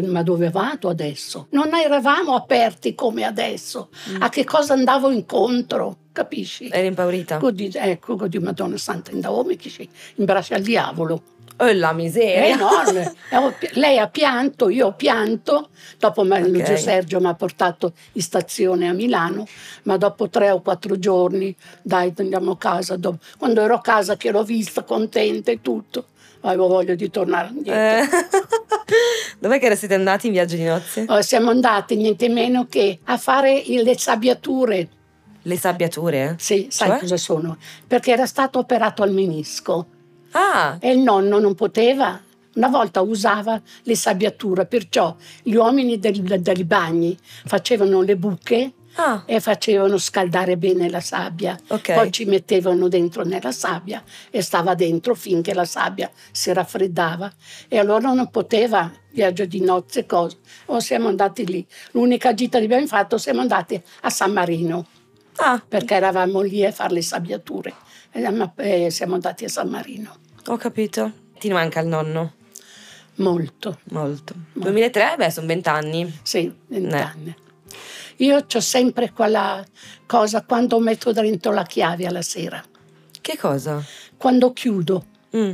Ma 0.06 0.22
dove 0.22 0.50
vado 0.50 0.90
adesso? 0.90 1.46
Non 1.52 1.74
eravamo 1.74 2.34
aperti 2.34 2.94
come 2.94 3.24
adesso. 3.24 3.88
Mm. 4.10 4.20
A 4.20 4.28
che 4.28 4.44
cosa 4.44 4.74
andavo 4.74 5.10
incontro? 5.10 5.96
Capisci? 6.12 6.68
Eri 6.70 6.88
impaurita? 6.88 7.38
Così, 7.38 7.70
ecco, 7.72 8.14
così, 8.16 8.38
Madonna 8.40 8.76
Santa, 8.76 9.10
in 9.10 9.20
Daome 9.20 9.56
che 9.56 9.70
si 9.70 9.88
imbraccia 10.16 10.56
al 10.56 10.60
diavolo. 10.60 11.22
Oh 11.62 11.72
la 11.72 11.90
È 11.90 11.94
miseria! 11.94 12.46
enorme. 12.54 13.12
E 13.30 13.36
ho 13.36 13.52
pi- 13.58 13.68
Lei 13.74 13.98
ha 13.98 14.08
pianto, 14.08 14.68
io 14.70 14.86
ho 14.88 14.92
pianto. 14.94 15.68
Dopo 15.98 16.22
me- 16.24 16.46
lo 16.48 16.58
Ok. 16.58 16.64
zio 16.66 16.76
Sergio 16.76 17.20
mi 17.20 17.26
ha 17.26 17.34
portato 17.34 17.92
in 18.12 18.22
stazione 18.22 18.88
a 18.88 18.92
Milano, 18.92 19.46
ma 19.82 19.96
dopo 19.98 20.28
tre 20.30 20.50
o 20.50 20.62
quattro 20.62 20.98
giorni, 20.98 21.54
dai, 21.82 22.12
andiamo 22.16 22.52
a 22.52 22.56
casa. 22.56 22.96
Dopo- 22.96 23.18
Quando 23.38 23.60
ero 23.60 23.74
a 23.74 23.80
casa 23.80 24.16
che 24.16 24.30
l'ho 24.30 24.42
vista 24.42 24.82
contenta 24.84 25.50
e 25.50 25.60
tutto, 25.60 26.06
avevo 26.40 26.66
voglia 26.68 26.94
di 26.94 27.10
tornare 27.10 27.48
indietro. 27.48 28.14
Eh. 28.14 28.18
Dov'è 29.38 29.58
che 29.58 29.76
siete 29.76 29.94
andati 29.94 30.26
in 30.26 30.32
viaggio 30.32 30.56
di 30.56 30.64
nozze? 30.64 31.04
Oh, 31.08 31.20
Siamo 31.22 31.50
andati 31.50 31.96
niente 31.96 32.28
meno 32.28 32.66
che 32.68 32.98
a 33.04 33.16
fare 33.18 33.62
le 33.66 33.98
sabbiature. 33.98 34.88
Le 35.42 35.56
sabbiature? 35.56 36.36
Sì, 36.38 36.66
sai 36.70 36.88
Cioè? 36.88 36.98
cosa 37.00 37.16
sono? 37.16 37.56
Perché 37.86 38.12
era 38.12 38.26
stato 38.26 38.58
operato 38.58 39.02
al 39.02 39.12
menisco. 39.12 39.86
Ah, 40.32 40.76
E 40.80 40.90
il 40.92 40.98
nonno 40.98 41.38
non 41.38 41.54
poteva. 41.54 42.20
Una 42.54 42.68
volta 42.68 43.00
usava 43.00 43.60
le 43.84 43.94
sabbiature, 43.94 44.66
perciò 44.66 45.14
gli 45.42 45.54
uomini 45.54 45.98
dei 45.98 46.64
bagni 46.64 47.16
facevano 47.44 48.02
le 48.02 48.16
buche 48.16 48.72
ah, 48.96 49.22
e 49.24 49.38
facevano 49.38 49.96
scaldare 49.98 50.56
bene 50.56 50.90
la 50.90 51.00
sabbia. 51.00 51.56
ok. 51.68 51.94
Poi 51.94 52.10
ci 52.10 52.24
mettevano 52.24 52.88
dentro 52.88 53.24
nella 53.24 53.52
sabbia 53.52 54.02
e 54.30 54.42
stava 54.42 54.74
dentro 54.74 55.14
finché 55.14 55.54
la 55.54 55.64
sabbia 55.64 56.10
si 56.32 56.52
raffreddava. 56.52 57.32
E 57.68 57.78
allora 57.78 58.12
non 58.12 58.28
poteva 58.30 58.90
viaggio 59.12 59.44
di 59.44 59.60
nozze, 59.60 60.04
cose. 60.04 60.38
O 60.66 60.80
siamo 60.80 61.06
andati 61.06 61.46
lì. 61.46 61.64
L'unica 61.92 62.34
gita 62.34 62.58
che 62.58 62.64
abbiamo 62.64 62.86
fatto, 62.86 63.16
siamo 63.16 63.40
andati 63.40 63.80
a 64.02 64.10
San 64.10 64.32
Marino 64.32 64.86
ah, 65.42 65.62
perché 65.66 65.94
eravamo 65.94 66.40
lì 66.40 66.64
a 66.64 66.72
fare 66.72 66.94
le 66.94 67.02
sabbiature. 67.02 67.74
E 68.12 68.90
siamo 68.90 69.14
andati 69.14 69.44
a 69.44 69.48
San 69.48 69.68
Marino. 69.68 70.16
ho 70.46 70.56
capito. 70.56 71.12
Ti 71.38 71.50
manca 71.50 71.80
il 71.80 71.86
nonno? 71.86 72.34
Molto. 73.16 73.78
Molto. 73.90 74.34
2003? 74.54 75.14
Beh, 75.16 75.30
sono 75.30 75.46
vent'anni. 75.46 76.18
Sì, 76.22 76.52
vent'anni. 76.66 77.34
Io 78.16 78.44
ho 78.52 78.60
sempre 78.60 79.12
quella 79.12 79.64
cosa 80.06 80.42
quando 80.44 80.78
metto 80.80 81.12
dentro 81.12 81.52
la 81.52 81.62
chiave 81.62 82.06
alla 82.06 82.20
sera, 82.22 82.62
Che 83.20 83.38
cosa? 83.38 83.82
quando 84.16 84.52
chiudo, 84.52 85.04
Mm. 85.36 85.52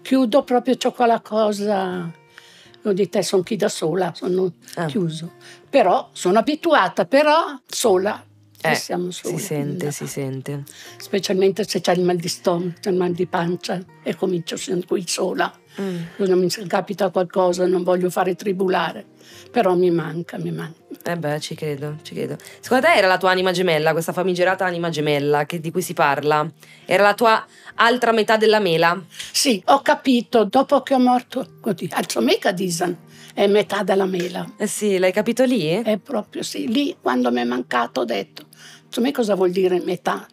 chiudo 0.00 0.42
proprio 0.44 0.76
c'ho 0.76 0.92
quella 0.92 1.20
cosa, 1.20 2.10
lo 2.82 2.92
di 2.94 3.08
te 3.10 3.22
sono 3.22 3.42
chi 3.42 3.56
da 3.56 3.68
sola, 3.68 4.12
sono 4.14 4.50
Ah. 4.76 4.86
chiuso, 4.86 5.32
però 5.68 6.08
sono 6.12 6.38
abituata, 6.38 7.04
però 7.04 7.58
sola, 7.66 8.24
Eh, 8.60 8.74
siamo 8.74 9.10
si 9.12 9.20
soli. 9.24 9.38
sente, 9.38 9.84
No. 9.86 9.90
si 9.92 10.06
sente. 10.06 10.64
Specialmente 10.96 11.64
se 11.66 11.80
c'è 11.80 11.92
il 11.94 12.02
mal 12.02 12.16
di 12.16 12.28
stomaco, 12.28 12.78
c'è 12.80 12.90
il 12.90 12.96
mal 12.96 13.12
di 13.12 13.26
pancia 13.26 13.80
e 14.02 14.14
comincio 14.16 14.56
sempre 14.56 14.86
qui 14.88 15.04
sola. 15.06 15.52
Mm. 15.80 15.96
Non 16.16 16.38
mi 16.40 16.48
capita 16.66 17.10
qualcosa, 17.10 17.64
non 17.66 17.84
voglio 17.84 18.10
fare 18.10 18.34
tribulare, 18.34 19.04
però 19.52 19.76
mi 19.76 19.90
manca, 19.92 20.36
mi 20.38 20.50
manca. 20.50 20.76
Eh 21.04 21.16
beh, 21.16 21.38
ci 21.38 21.54
credo, 21.54 21.98
ci 22.02 22.14
credo. 22.14 22.36
Secondo 22.58 22.86
te 22.86 22.94
era 22.94 23.06
la 23.06 23.16
tua 23.16 23.30
anima 23.30 23.52
gemella, 23.52 23.92
questa 23.92 24.12
famigerata 24.12 24.64
anima 24.64 24.88
gemella 24.90 25.46
che- 25.46 25.60
di 25.60 25.70
cui 25.70 25.80
si 25.82 25.94
parla? 25.94 26.50
Era 26.84 27.04
la 27.04 27.14
tua 27.14 27.46
altra 27.76 28.10
metà 28.10 28.36
della 28.36 28.58
mela? 28.58 29.00
Sì, 29.32 29.62
ho 29.66 29.80
capito, 29.82 30.42
dopo 30.44 30.82
che 30.82 30.94
ho 30.94 30.98
morto, 30.98 31.58
così, 31.60 31.88
alzo 31.92 32.20
mica 32.20 32.50
disan, 32.50 32.96
è 33.32 33.46
metà 33.46 33.84
della 33.84 34.04
mela. 34.06 34.54
Eh 34.58 34.66
sì, 34.66 34.98
l'hai 34.98 35.12
capito 35.12 35.44
lì? 35.44 35.68
È 35.68 35.96
proprio 35.98 36.42
sì, 36.42 36.66
lì 36.66 36.96
quando 37.00 37.30
mi 37.30 37.40
è 37.40 37.44
mancato 37.44 38.00
ho 38.00 38.04
detto, 38.04 38.46
insomma 38.86 39.10
cosa 39.12 39.34
vuol 39.34 39.50
dire 39.50 39.80
metà? 39.84 40.26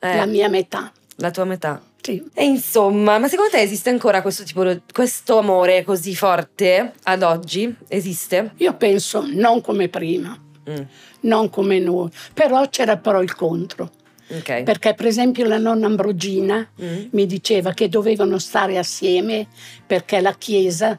Eh, 0.00 0.16
La 0.16 0.26
mia 0.26 0.48
metà, 0.48 0.92
la 1.16 1.30
tua 1.30 1.44
metà. 1.44 1.80
sì. 2.00 2.22
E 2.34 2.44
insomma, 2.44 3.18
ma 3.18 3.28
secondo 3.28 3.52
te 3.52 3.60
esiste 3.60 3.90
ancora 3.90 4.20
questo 4.22 4.42
tipo 4.44 4.64
questo 4.92 5.38
amore 5.38 5.84
così 5.84 6.14
forte 6.16 6.92
ad 7.04 7.22
oggi? 7.22 7.72
Esiste? 7.88 8.52
Io 8.56 8.74
penso 8.74 9.24
non 9.26 9.60
come 9.60 9.88
prima, 9.88 10.36
Mm, 10.68 10.80
non 11.22 11.50
come 11.50 11.78
noi, 11.80 12.08
però 12.34 12.68
c'era 12.68 12.96
però 12.96 13.20
il 13.22 13.34
contro, 13.34 13.90
ok. 14.28 14.62
perché 14.62 14.94
per 14.94 15.06
esempio 15.06 15.44
la 15.46 15.58
nonna 15.58 15.86
Ambrogina 15.86 16.68
Mm, 16.80 17.04
mi 17.12 17.26
diceva 17.26 17.72
che 17.72 17.88
dovevano 17.88 18.38
stare 18.38 18.78
assieme 18.78 19.46
perché 19.86 20.20
la 20.20 20.34
Chiesa, 20.34 20.98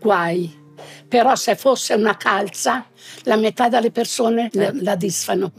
guai. 0.00 0.60
Però 1.06 1.34
se 1.36 1.54
fosse 1.56 1.94
una 1.94 2.16
calza, 2.16 2.86
la 3.24 3.36
metà 3.36 3.68
delle 3.68 3.90
persone 3.90 4.48
la- 4.54 4.68
Eh. 4.68 4.82
la 4.82 4.96
disfano. 4.96 5.52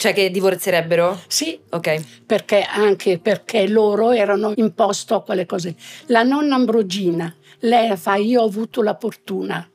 Cioè 0.00 0.14
che 0.14 0.30
divorzierebbero? 0.30 1.20
Sì, 1.26 1.60
Ok. 1.72 2.22
perché 2.24 2.62
anche 2.62 3.18
perché 3.18 3.68
loro 3.68 4.12
erano 4.12 4.54
imposto 4.56 5.14
a 5.14 5.22
quelle 5.22 5.44
cose. 5.44 5.74
La 6.06 6.22
nonna 6.22 6.54
Ambrogina, 6.54 7.34
lei 7.58 7.94
fa 7.98 8.14
io 8.14 8.40
ho 8.40 8.46
avuto 8.46 8.82
la 8.82 8.96
fortuna 8.98 9.68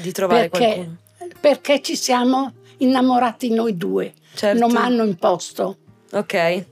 Di 0.00 0.12
trovare 0.12 0.48
perché, 0.48 0.64
qualcuno. 0.74 0.96
perché 1.40 1.82
ci 1.82 1.96
siamo 1.96 2.52
innamorati 2.76 3.50
noi 3.50 3.76
due, 3.76 4.12
Certo. 4.32 4.60
non 4.60 4.70
mi 4.70 4.76
hanno 4.78 5.02
imposto. 5.02 5.78
Ok. 6.12 6.64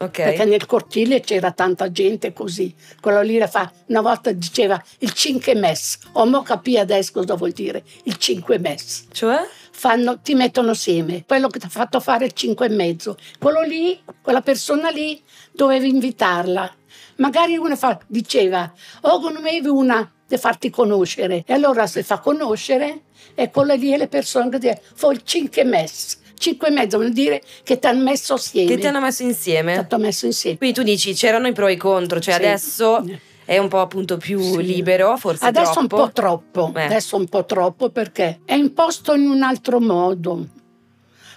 Ok. 0.00 0.10
Perché 0.22 0.44
nel 0.44 0.66
cortile 0.66 1.20
c'era 1.20 1.50
tanta 1.52 1.90
gente 1.90 2.34
così. 2.34 2.74
Quello 3.00 3.22
lì 3.22 3.38
la 3.38 3.46
fa, 3.48 3.72
una 3.86 4.02
volta 4.02 4.30
diceva 4.32 4.80
il 4.98 5.12
5 5.14 5.54
mes. 5.54 5.98
O 6.12 6.26
mo 6.26 6.42
capì 6.42 6.76
adesso 6.76 7.10
cosa 7.14 7.34
vuol 7.36 7.52
dire 7.52 7.82
il 8.04 8.16
5 8.18 8.58
mes. 8.58 9.06
Cioè? 9.12 9.38
Fanno, 9.78 10.18
ti 10.20 10.34
mettono 10.34 10.72
assieme. 10.72 11.22
Quello 11.24 11.46
che 11.46 11.60
ti 11.60 11.66
ha 11.66 11.68
fatto 11.68 12.00
fare 12.00 12.24
il 12.24 12.32
5 12.32 12.66
e 12.66 12.68
mezzo. 12.68 13.16
Quello 13.38 13.62
lì, 13.62 13.96
quella 14.20 14.40
persona 14.40 14.90
lì, 14.90 15.22
dovevi 15.52 15.88
invitarla. 15.88 16.74
Magari 17.18 17.56
una 17.56 17.76
fa, 17.76 17.96
diceva, 18.08 18.72
oh, 19.02 19.20
non 19.20 19.36
avevi 19.36 19.68
una 19.68 20.10
da 20.26 20.36
farti 20.36 20.68
conoscere. 20.70 21.44
E 21.46 21.52
allora 21.52 21.86
si 21.86 22.02
fa 22.02 22.18
conoscere 22.18 23.02
e 23.36 23.50
quella 23.52 23.74
lì 23.74 23.90
è 23.92 23.96
le 23.96 24.08
persone 24.08 24.48
che 24.50 24.58
dicono, 24.58 24.80
fu 24.94 25.12
il 25.12 25.22
5 25.22 25.62
mes. 25.62 26.18
5 26.36 26.66
e 26.66 26.70
mezzo 26.72 26.98
vuol 26.98 27.12
dire 27.12 27.40
che 27.62 27.78
ti 27.78 27.86
hanno 27.86 28.02
messo 28.02 28.34
assieme. 28.34 28.74
Che 28.74 28.78
ti 28.78 28.86
hanno 28.88 29.00
messo 29.00 29.22
insieme. 29.22 29.86
Ti 29.86 29.94
hanno 29.94 30.04
messo 30.04 30.26
insieme. 30.26 30.56
Quindi 30.58 30.74
tu 30.76 30.82
dici 30.82 31.14
c'erano 31.14 31.46
i 31.46 31.52
pro 31.52 31.68
e 31.68 31.72
i 31.72 31.76
contro, 31.76 32.18
cioè 32.18 32.34
Sì. 32.34 32.40
adesso 32.40 33.04
è 33.48 33.56
un 33.56 33.68
po' 33.68 33.80
appunto 33.80 34.18
più 34.18 34.38
Sì. 34.42 34.62
libero, 34.62 35.16
forse 35.16 35.46
Adesso 35.46 35.72
troppo. 35.72 35.80
un 35.96 36.02
po' 36.02 36.12
troppo, 36.12 36.72
Eh. 36.76 36.84
adesso 36.84 37.16
un 37.16 37.26
po' 37.28 37.46
troppo 37.46 37.88
perché 37.88 38.40
è 38.44 38.52
imposto 38.52 39.14
in 39.14 39.26
un 39.26 39.42
altro 39.42 39.80
modo. 39.80 40.46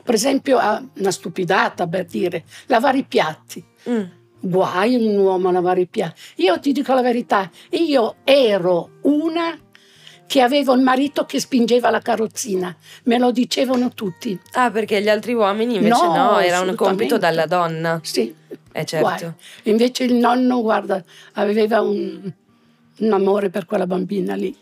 Per 0.03 0.13
esempio, 0.13 0.57
una 0.57 1.11
stupidata 1.11 1.87
per 1.87 2.03
dire, 2.03 2.43
lavare 2.65 2.97
i 2.97 3.03
piatti. 3.05 3.63
Mm. 3.89 4.01
Guai 4.41 4.95
un 4.95 5.17
uomo 5.19 5.47
a 5.47 5.51
lavare 5.53 5.81
i 5.81 5.87
piatti. 5.87 6.19
Io 6.43 6.59
ti 6.59 6.73
dico 6.73 6.93
la 6.93 7.01
verità, 7.01 7.49
io 7.69 8.15
ero 8.25 8.89
una 9.03 9.57
che 10.27 10.41
avevo 10.41 10.73
il 10.73 10.81
marito 10.81 11.23
che 11.25 11.39
spingeva 11.39 11.89
la 11.89 11.99
carrozzina. 12.01 12.75
Me 13.03 13.19
lo 13.19 13.31
dicevano 13.31 13.89
tutti. 13.93 14.37
Ah, 14.53 14.69
perché 14.69 15.01
gli 15.01 15.07
altri 15.07 15.33
uomini 15.33 15.75
invece 15.75 16.05
no, 16.07 16.13
no 16.13 16.39
era 16.39 16.59
un 16.59 16.75
compito 16.75 17.17
dalla 17.17 17.45
donna. 17.45 18.01
Sì. 18.03 18.35
Eh 18.71 18.85
certo. 18.85 19.35
Invece 19.63 20.03
il 20.03 20.13
nonno, 20.15 20.61
guarda, 20.61 21.03
aveva 21.33 21.81
un, 21.81 22.31
un 22.99 23.13
amore 23.13 23.49
per 23.49 23.65
quella 23.65 23.87
bambina 23.87 24.35
lì. 24.35 24.55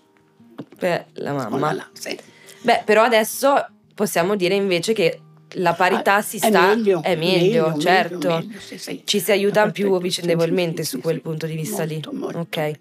Per 0.77 1.05
la 1.13 1.33
mamma. 1.33 1.57
Voilà, 1.57 1.89
sì. 1.93 2.17
Beh, 2.61 2.83
però 2.85 3.03
adesso 3.03 3.65
possiamo 3.93 4.35
dire 4.35 4.55
invece 4.55 4.93
che 4.93 5.21
la 5.53 5.73
parità 5.73 6.15
ah, 6.15 6.21
si 6.21 6.37
sta 6.37 6.47
è 6.47 6.75
meglio, 6.75 7.01
è 7.01 7.15
meglio, 7.15 7.69
meglio 7.69 7.79
certo 7.79 8.29
meglio, 8.29 8.59
sì, 8.59 8.77
sì. 8.77 9.01
ci 9.03 9.19
si 9.19 9.31
aiuta 9.31 9.71
più 9.71 9.99
vicendevolmente 9.99 10.83
su 10.83 10.99
quel 10.99 11.21
punto 11.21 11.47
di 11.47 11.55
vista 11.55 11.85
molto, 11.85 12.11
lì 12.11 12.17
molto. 12.17 12.37
ok 12.39 12.71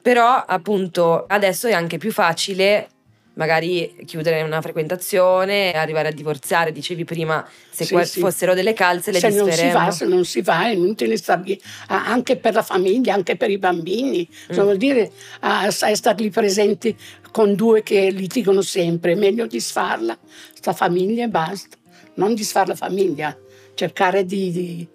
però 0.00 0.42
appunto 0.46 1.26
adesso 1.28 1.66
è 1.66 1.72
anche 1.72 1.98
più 1.98 2.12
facile 2.12 2.88
magari 3.34 3.96
chiudere 4.06 4.42
una 4.42 4.60
frequentazione, 4.60 5.72
arrivare 5.72 6.08
a 6.08 6.12
divorziare, 6.12 6.72
dicevi 6.72 7.04
prima, 7.04 7.46
se 7.70 7.84
Sì, 7.84 8.04
sì. 8.04 8.20
fossero 8.20 8.54
delle 8.54 8.72
calze 8.72 9.10
le 9.10 9.18
se 9.18 9.28
non 9.30 9.38
si 9.38 9.44
disferemmo. 9.50 9.78
va, 9.84 9.90
se 9.90 10.04
non 10.06 10.24
si 10.24 10.40
va 10.42 10.66
è 10.66 10.70
inutile 10.70 11.16
stargli, 11.16 11.58
ah, 11.88 12.06
anche 12.06 12.36
per 12.36 12.54
la 12.54 12.62
famiglia, 12.62 13.14
anche 13.14 13.36
per 13.36 13.50
i 13.50 13.58
bambini. 13.58 14.28
Cosa 14.46 14.60
Mm. 14.60 14.64
vuol 14.64 14.76
dire 14.76 15.10
ah, 15.40 15.70
sai, 15.70 15.96
starli 15.96 16.30
presenti 16.30 16.96
con 17.32 17.54
due 17.54 17.82
che 17.82 18.10
litigano 18.10 18.62
sempre? 18.62 19.12
È 19.12 19.16
meglio 19.16 19.46
disfarla, 19.46 20.16
sta 20.52 20.72
famiglia 20.72 21.24
e 21.24 21.28
basta. 21.28 21.76
Non 22.14 22.34
disfare 22.34 22.68
la 22.68 22.76
famiglia, 22.76 23.36
cercare 23.74 24.24
di, 24.24 24.50
di- 24.52 24.88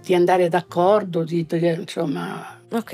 di 0.00 0.14
andare 0.14 0.48
d'accordo, 0.48 1.24
di, 1.24 1.44
di- 1.44 1.66
insomma. 1.66 2.60
Ok, 2.70 2.90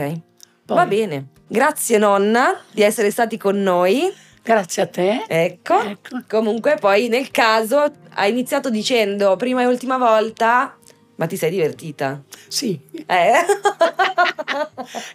poi- 0.65 0.77
va 0.77 0.87
bene. 0.87 1.27
Grazie 1.47 1.99
nonna 1.99 2.59
di 2.73 2.81
essere 2.81 3.11
stati 3.11 3.37
con 3.37 3.63
noi. 3.63 4.11
Grazie 4.45 4.83
a 4.83 4.87
te. 4.87 5.25
Ecco. 5.27 5.81
Ecco. 5.81 6.23
Comunque 6.29 6.77
poi 6.79 7.09
nel 7.09 7.31
caso 7.31 7.83
hai 8.15 8.31
iniziato 8.31 8.69
dicendo 8.69 9.37
prima 9.37 9.63
e 9.63 9.67
ultima 9.67 9.97
volta, 9.97 10.77
ma 11.17 11.27
ti 11.27 11.37
sei 11.39 11.51
divertita. 11.51 12.23
Sì, 12.49 12.79
Eh? 13.07 13.33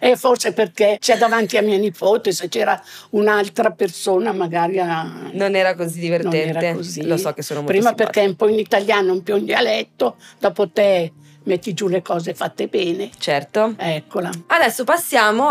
e 0.00 0.16
forse 0.16 0.52
perché 0.52 0.96
c'è 0.98 1.16
davanti 1.16 1.56
a 1.56 1.62
mia 1.62 1.78
nipote, 1.78 2.32
se 2.32 2.48
c'era 2.48 2.80
un'altra 3.10 3.70
persona 3.70 4.32
magari 4.32 4.80
a- 4.80 5.28
non 5.32 5.54
era 5.54 5.74
così 5.74 6.08
non 6.08 6.18
divertente. 6.30 6.58
era 6.66 6.74
così. 6.74 7.06
Lo 7.06 7.16
so 7.16 7.32
che 7.32 7.42
sono 7.42 7.60
molto 7.60 7.72
Prima 7.74 7.88
simpatica. 7.88 8.10
perché 8.12 8.26
è 8.26 8.30
un 8.30 8.36
po' 8.36 8.48
in 8.48 8.58
italiano, 8.58 9.12
un 9.12 9.22
po' 9.22 9.36
in 9.36 9.44
dialetto, 9.44 10.16
dopo 10.38 10.68
te 10.68 11.12
metti 11.44 11.72
giù 11.72 11.86
le 11.88 12.02
cose 12.02 12.34
fatte 12.34 12.66
bene. 12.66 13.10
Certo. 13.16 13.74
Eccola. 13.78 14.30
Adesso 14.48 14.84
passiamo 14.84 15.48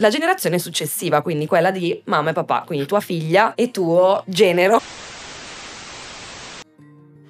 alla 0.00 0.08
generazione 0.08 0.58
successiva, 0.58 1.20
quindi 1.20 1.46
quella 1.46 1.70
di 1.70 2.00
mamma 2.06 2.30
e 2.30 2.32
papà, 2.32 2.62
quindi 2.66 2.86
tua 2.86 3.00
figlia 3.00 3.54
e 3.54 3.70
tuo 3.70 4.24
genero. 4.26 4.80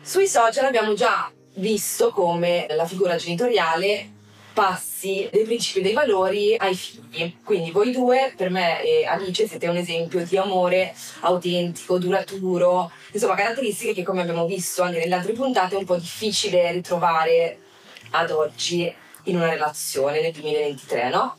Sui 0.01 0.27
social 0.29 0.65
abbiamo 0.67 0.95
già 0.95 1.31
visto 1.55 2.11
come 2.11 2.67
la 2.71 2.87
figura 2.87 3.17
genitoriale 3.17 4.19
passi 4.53 5.29
dei 5.33 5.45
principi 5.45 5.81
e 5.81 5.83
dei 5.83 5.93
valori 5.93 6.55
ai 6.57 6.75
figli. 6.75 7.37
Quindi 7.45 7.73
voi 7.73 7.91
due, 7.93 8.33
per 8.37 8.51
me 8.51 8.83
e 8.83 9.05
Alice, 9.05 9.49
siete 9.49 9.67
un 9.67 9.77
esempio 9.77 10.25
di 10.25 10.37
amore 10.37 10.95
autentico, 11.21 11.99
duraturo, 11.99 12.91
insomma 13.11 13.35
caratteristiche 13.35 13.95
che 13.95 14.03
come 14.05 14.23
abbiamo 14.23 14.47
visto 14.47 14.83
anche 14.83 14.99
nelle 14.99 15.15
altre 15.15 15.33
puntate 15.33 15.75
è 15.75 15.79
un 15.79 15.85
po' 15.85 15.97
difficile 15.97 16.71
ritrovare 16.71 17.59
ad 18.11 18.31
oggi 18.31 18.93
in 19.25 19.37
una 19.37 19.49
relazione 19.49 20.21
nel 20.21 20.33
2023, 20.33 21.09
no? 21.11 21.37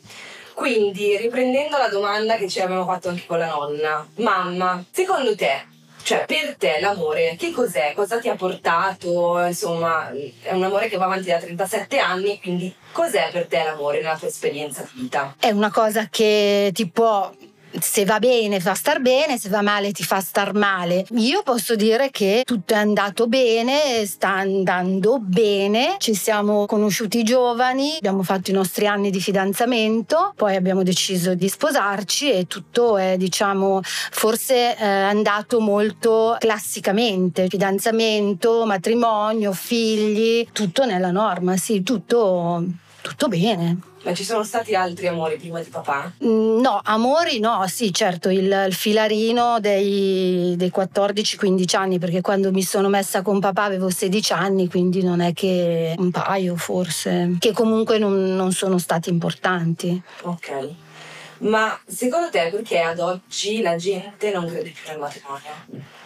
Quindi, 0.54 1.18
riprendendo 1.18 1.78
la 1.78 1.88
domanda 1.88 2.36
che 2.36 2.48
ci 2.50 2.60
avevamo 2.60 2.86
fatto 2.86 3.10
anche 3.10 3.26
con 3.26 3.40
la 3.40 3.48
nonna, 3.48 4.08
mamma, 4.16 4.84
secondo 4.92 5.36
te, 5.36 5.66
cioè 6.04 6.26
per 6.26 6.56
te 6.58 6.80
l'amore, 6.80 7.36
che 7.38 7.52
cos'è? 7.52 7.94
Cosa 7.96 8.20
ti 8.20 8.28
ha 8.28 8.36
portato? 8.36 9.40
Insomma, 9.40 10.10
è 10.10 10.52
un 10.52 10.64
amore 10.64 10.90
che 10.90 10.98
va 10.98 11.06
avanti 11.06 11.30
da 11.30 11.38
37 11.38 12.00
anni, 12.00 12.40
quindi 12.42 12.74
cos'è 12.92 13.30
per 13.32 13.48
te 13.48 13.64
l'amore 13.64 14.02
nella 14.02 14.18
tua 14.18 14.28
esperienza 14.28 14.82
di 14.82 15.02
vita? 15.02 15.36
È 15.40 15.50
una 15.50 15.72
cosa 15.72 16.08
che 16.10 16.72
ti 16.74 16.90
può, 16.90 17.32
se 17.80 18.06
va 18.06 18.20
bene 18.20 18.60
fa 18.60 18.74
star 18.74 19.02
bene, 19.02 19.38
se 19.38 19.50
va 19.50 19.62
male 19.62 19.92
ti 19.92 20.04
fa 20.04 20.20
star 20.20 20.54
male. 20.54 21.06
Io 21.16 21.42
posso 21.44 21.76
dire 21.76 22.10
che 22.12 22.44
tutto 22.46 22.74
è 22.74 22.78
andato 22.78 23.28
bene, 23.28 24.06
sta 24.06 24.30
andando 24.30 25.20
bene, 25.20 25.96
ci 26.00 26.14
siamo 26.14 26.66
conosciuti 26.66 27.24
giovani, 27.24 27.96
abbiamo 27.98 28.24
fatto 28.24 28.52
i 28.52 28.54
nostri 28.54 28.88
anni 28.88 29.10
di 29.10 29.20
fidanzamento, 29.20 30.34
poi 30.36 30.56
abbiamo 30.56 30.84
deciso 30.84 31.34
di 31.34 31.48
sposarci 31.48 32.32
e 32.32 32.48
tutto 32.48 32.98
è 32.98 33.18
diciamo 33.18 33.82
forse 33.84 34.78
eh, 34.78 34.86
andato 34.86 35.60
molto 35.60 36.36
classicamente, 36.40 37.48
fidanzamento, 37.48 38.66
matrimonio, 38.66 39.54
figli, 39.54 40.48
tutto 40.52 40.86
nella 40.86 41.12
norma, 41.12 41.58
sì, 41.58 41.84
tutto, 41.84 42.64
tutto 43.02 43.28
bene. 43.28 43.78
Ma 44.04 44.14
ci 44.14 44.24
sono 44.24 44.44
stati 44.44 44.74
altri 44.74 45.08
amori 45.08 45.38
prima 45.38 45.62
di 45.62 45.70
papà? 45.70 46.12
Mm, 46.24 46.60
No, 46.60 46.80
amori 46.84 47.40
no, 47.40 47.64
sì, 47.68 47.94
certo, 47.94 48.30
il, 48.30 48.66
il 48.68 48.74
filarino 48.74 49.60
dei, 49.60 50.56
dei 50.58 50.72
14-15 50.76 51.76
anni, 51.76 52.00
perché 52.00 52.22
quando 52.22 52.52
mi 52.52 52.64
sono 52.64 52.88
messa 52.88 53.22
con 53.22 53.40
papà 53.40 53.64
avevo 53.64 53.90
16 53.90 54.34
anni, 54.34 54.70
quindi 54.70 55.04
non 55.04 55.22
è 55.22 55.34
che 55.34 55.96
un 55.98 56.12
paio 56.12 56.56
forse, 56.56 57.36
che 57.40 57.52
comunque 57.52 57.98
non, 57.98 58.36
non 58.36 58.52
sono 58.52 58.78
stati 58.78 59.10
importanti. 59.10 60.02
Ok. 60.22 60.70
Ma 61.40 61.80
secondo 61.88 62.30
te 62.30 62.50
perché 62.52 62.80
ad 62.80 63.00
oggi 63.00 63.62
la 63.62 63.76
gente 63.76 64.32
non 64.32 64.46
crede 64.46 64.70
più 64.70 64.88
nel 64.88 65.00
matrimonio? 65.00 65.50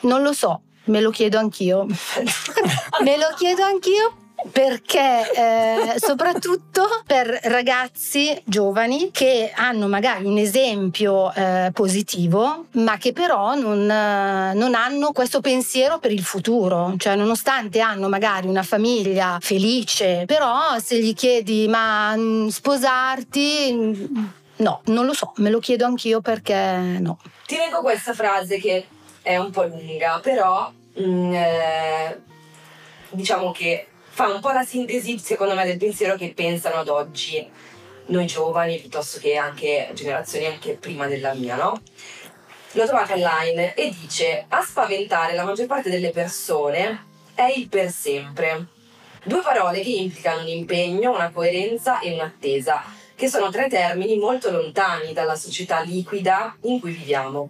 Non 0.02 0.22
lo 0.22 0.32
so, 0.32 0.62
me 0.86 1.02
lo 1.02 1.10
chiedo 1.12 1.38
anch'io. 1.38 1.86
me 3.04 3.18
lo 3.18 3.34
chiedo 3.38 3.64
anch'io. 3.64 4.16
Perché 4.52 5.32
eh, 5.34 5.96
soprattutto 5.98 6.84
per 7.06 7.40
ragazzi 7.44 8.40
giovani 8.44 9.10
che 9.12 9.52
hanno 9.56 9.88
magari 9.88 10.26
un 10.26 10.38
esempio 10.38 11.34
eh, 11.34 11.72
positivo, 11.74 12.66
ma 12.72 12.98
che 12.98 13.14
però 13.14 13.56
non, 13.56 13.90
eh, 13.90 14.54
non 14.54 14.76
hanno 14.76 15.14
questo 15.14 15.40
pensiero 15.40 16.00
per 16.00 16.12
il 16.12 16.24
futuro, 16.24 16.94
cioè 16.98 17.16
nonostante 17.16 17.80
hanno 17.80 18.10
magari 18.10 18.48
una 18.48 18.64
famiglia 18.64 19.38
felice, 19.40 20.26
però 20.26 20.78
se 20.80 21.00
gli 21.00 21.14
chiedi 21.14 21.68
ma 21.70 22.16
mm, 22.16 22.48
sposarti, 22.48 24.10
no, 24.58 24.82
non 24.86 25.06
lo 25.06 25.14
so, 25.14 25.32
me 25.38 25.50
lo 25.50 25.60
chiedo 25.60 25.86
anch'io 25.86 26.20
perché 26.20 26.98
no. 27.00 27.20
Ti 27.46 27.56
leggo 27.56 27.80
questa 27.82 28.14
frase 28.14 28.58
che 28.58 28.86
è 29.22 29.38
un 29.38 29.50
po' 29.50 29.64
lunga, 29.64 30.20
però 30.22 30.72
mm, 31.00 31.34
eh, 31.34 32.22
diciamo 33.10 33.52
che 33.52 33.88
fa 34.16 34.30
un 34.30 34.40
po' 34.40 34.52
la 34.52 34.64
sintesi, 34.64 35.20
secondo 35.20 35.56
me, 35.56 35.66
del 35.66 35.78
pensiero 35.78 36.16
che 36.16 36.32
pensano 36.34 36.76
ad 36.76 36.88
oggi 36.88 37.46
noi 38.06 38.26
giovani, 38.26 38.80
piuttosto 38.80 39.20
che 39.20 39.36
anche 39.36 39.90
generazioni 39.94 40.46
anche 40.46 40.76
prima 40.76 41.06
della 41.06 41.34
mia, 41.34 41.58
no? 41.58 41.82
L'ho 42.72 42.86
trovata 42.86 43.16
online 43.16 43.74
e 43.74 43.94
dice: 44.00 44.46
A 44.48 44.62
spaventare 44.62 45.36
la 45.36 45.44
maggior 45.44 45.66
parte 45.66 45.90
delle 45.90 46.12
persone 46.12 47.08
è 47.36 47.52
il 47.58 47.68
per 47.68 47.92
sempre. 47.92 48.68
Due 49.26 49.42
parole 49.42 49.82
che 49.82 49.90
implicano 49.90 50.44
un 50.44 50.48
impegno, 50.48 51.14
una 51.14 51.32
coerenza 51.32 52.00
e 52.00 52.14
un'attesa, 52.14 52.84
che 53.16 53.28
sono 53.28 53.50
tre 53.50 53.68
termini 53.68 54.18
molto 54.18 54.50
lontani 54.50 55.12
dalla 55.12 55.36
società 55.36 55.82
liquida 55.82 56.56
in 56.62 56.80
cui 56.80 56.92
viviamo. 56.92 57.50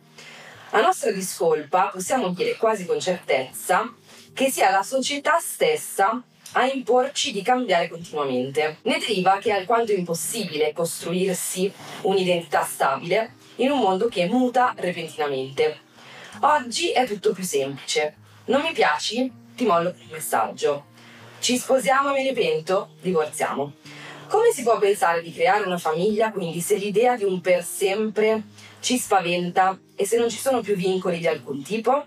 A 0.71 0.81
nostra 0.81 1.11
discolpa 1.11 1.91
possiamo 1.93 2.29
dire 2.29 2.55
quasi 2.55 2.87
con 2.87 2.99
certezza 2.99 3.93
che 4.33 4.49
sia 4.49 4.71
la 4.71 4.81
società 4.81 5.37
stessa 5.39 6.23
a 6.57 6.71
imporci 6.71 7.31
di 7.31 7.41
cambiare 7.41 7.89
continuamente. 7.89 8.77
Ne 8.83 8.97
deriva 8.97 9.37
che 9.39 9.49
è 9.49 9.53
alquanto 9.53 9.91
impossibile 9.91 10.71
costruirsi 10.71 11.71
un'identità 12.01 12.63
stabile 12.63 13.33
in 13.57 13.71
un 13.71 13.79
mondo 13.79 14.07
che 14.07 14.25
muta 14.27 14.73
repentinamente. 14.77 15.79
Oggi 16.41 16.91
è 16.91 17.05
tutto 17.05 17.33
più 17.33 17.43
semplice. 17.43 18.15
Non 18.45 18.61
mi 18.61 18.71
piaci? 18.71 19.31
Ti 19.53 19.65
mollo 19.65 19.89
un 19.89 20.07
messaggio. 20.11 20.85
Ci 21.39 21.57
sposiamo 21.57 22.11
e 22.11 22.13
me 22.13 22.23
ne 22.23 22.33
pento? 22.33 22.91
Divorziamo. 23.01 23.73
Come 24.27 24.51
si 24.51 24.63
può 24.63 24.79
pensare 24.79 25.21
di 25.21 25.33
creare 25.33 25.65
una 25.65 25.77
famiglia 25.77 26.31
quindi 26.31 26.61
se 26.61 26.75
l'idea 26.77 27.17
di 27.17 27.25
un 27.25 27.41
per 27.41 27.63
sempre 27.63 28.43
ci 28.79 28.97
spaventa 28.97 29.77
e 29.93 30.05
se 30.05 30.17
non 30.17 30.29
ci 30.29 30.37
sono 30.37 30.61
più 30.61 30.75
vincoli 30.75 31.19
di 31.19 31.27
alcun 31.27 31.61
tipo? 31.61 32.05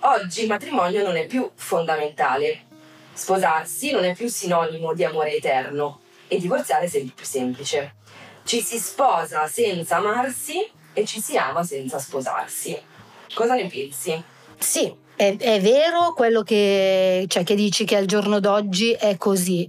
Oggi 0.00 0.42
il 0.42 0.48
matrimonio 0.48 1.02
non 1.02 1.16
è 1.16 1.26
più 1.26 1.50
fondamentale. 1.54 2.72
Sposarsi 3.14 3.92
non 3.92 4.04
è 4.04 4.14
più 4.14 4.28
sinonimo 4.28 4.92
di 4.92 5.04
amore 5.04 5.36
eterno 5.36 6.00
e 6.28 6.36
divorziare 6.38 6.86
è 6.86 6.88
sempre 6.88 7.14
più 7.14 7.24
semplice. 7.24 7.94
Ci 8.44 8.60
si 8.60 8.78
sposa 8.78 9.46
senza 9.46 9.96
amarsi 9.96 10.68
e 10.92 11.04
ci 11.04 11.20
si 11.20 11.36
ama 11.36 11.62
senza 11.62 11.98
sposarsi. 11.98 12.76
Cosa 13.32 13.54
ne 13.54 13.66
pensi? 13.68 14.22
Sì, 14.58 14.92
è, 15.16 15.36
è 15.36 15.60
vero 15.60 16.12
quello 16.12 16.42
che, 16.42 17.24
cioè, 17.28 17.44
che 17.44 17.54
dici 17.54 17.84
che 17.84 17.96
al 17.96 18.06
giorno 18.06 18.40
d'oggi 18.40 18.92
è 18.92 19.16
così. 19.16 19.68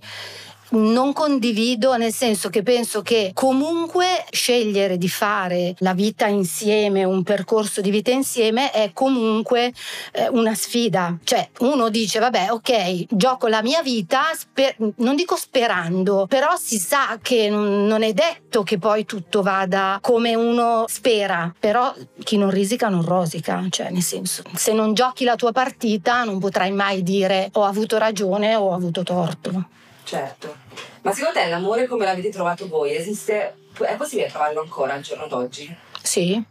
Non 0.71 1.13
condivido 1.13 1.95
nel 1.95 2.13
senso 2.13 2.49
che 2.49 2.63
penso 2.63 3.01
che 3.01 3.31
comunque 3.33 4.25
scegliere 4.31 4.97
di 4.97 5.09
fare 5.09 5.75
la 5.79 5.93
vita 5.93 6.27
insieme, 6.27 7.03
un 7.03 7.23
percorso 7.23 7.81
di 7.81 7.89
vita 7.89 8.11
insieme 8.11 8.71
è 8.71 8.91
comunque 8.93 9.73
eh, 10.13 10.27
una 10.29 10.55
sfida. 10.55 11.17
Cioè 11.23 11.49
uno 11.59 11.89
dice 11.89 12.19
vabbè 12.19 12.51
ok 12.51 13.05
gioco 13.09 13.47
la 13.47 13.61
mia 13.61 13.81
vita, 13.81 14.23
sper- 14.35 14.75
non 14.97 15.15
dico 15.15 15.35
sperando, 15.35 16.25
però 16.27 16.55
si 16.57 16.79
sa 16.79 17.19
che 17.21 17.49
non 17.49 18.03
è 18.03 18.13
detto 18.13 18.63
che 18.63 18.77
poi 18.77 19.05
tutto 19.05 19.41
vada 19.41 19.99
come 20.01 20.35
uno 20.35 20.85
spera, 20.87 21.53
però 21.59 21.93
chi 22.23 22.37
non 22.37 22.49
risica 22.49 22.89
non 22.89 23.03
rosica, 23.03 23.63
cioè 23.69 23.89
nel 23.91 24.01
senso 24.01 24.43
se 24.53 24.73
non 24.73 24.93
giochi 24.93 25.23
la 25.23 25.35
tua 25.35 25.51
partita 25.51 26.23
non 26.23 26.39
potrai 26.39 26.71
mai 26.71 27.03
dire 27.03 27.49
ho 27.53 27.63
avuto 27.63 27.97
ragione 27.97 28.55
o 28.55 28.69
ho 28.69 28.73
avuto 28.73 29.03
torto. 29.03 29.67
Certo. 30.05 30.55
Ma 31.01 31.11
secondo 31.11 31.39
te 31.39 31.47
l'amore 31.47 31.87
come 31.87 32.05
l'avete 32.05 32.29
trovato 32.29 32.67
voi 32.67 32.95
esiste? 32.95 33.55
È 33.77 33.95
possibile 33.95 34.27
trovarlo 34.27 34.61
ancora 34.61 34.93
al 34.93 35.01
giorno 35.01 35.25
d'oggi? 35.25 35.75
Sì. 36.01 36.41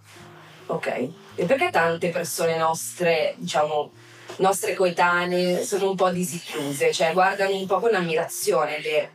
Ok. 0.67 1.09
E 1.37 1.45
perché 1.47 1.71
tante 1.71 2.11
persone 2.11 2.57
nostre, 2.57 3.35
diciamo, 3.39 3.93
nostre 4.39 4.75
coetanee 4.75 5.65
sono 5.65 5.91
un 5.91 5.97
po' 5.97 6.11
disilluse? 6.11 6.93
Cioè 6.93 7.13
guardano 7.13 7.57
un 7.57 7.67
po' 7.67 7.79
con 7.79 7.95
ammirazione 7.95 8.81
le 8.81 9.11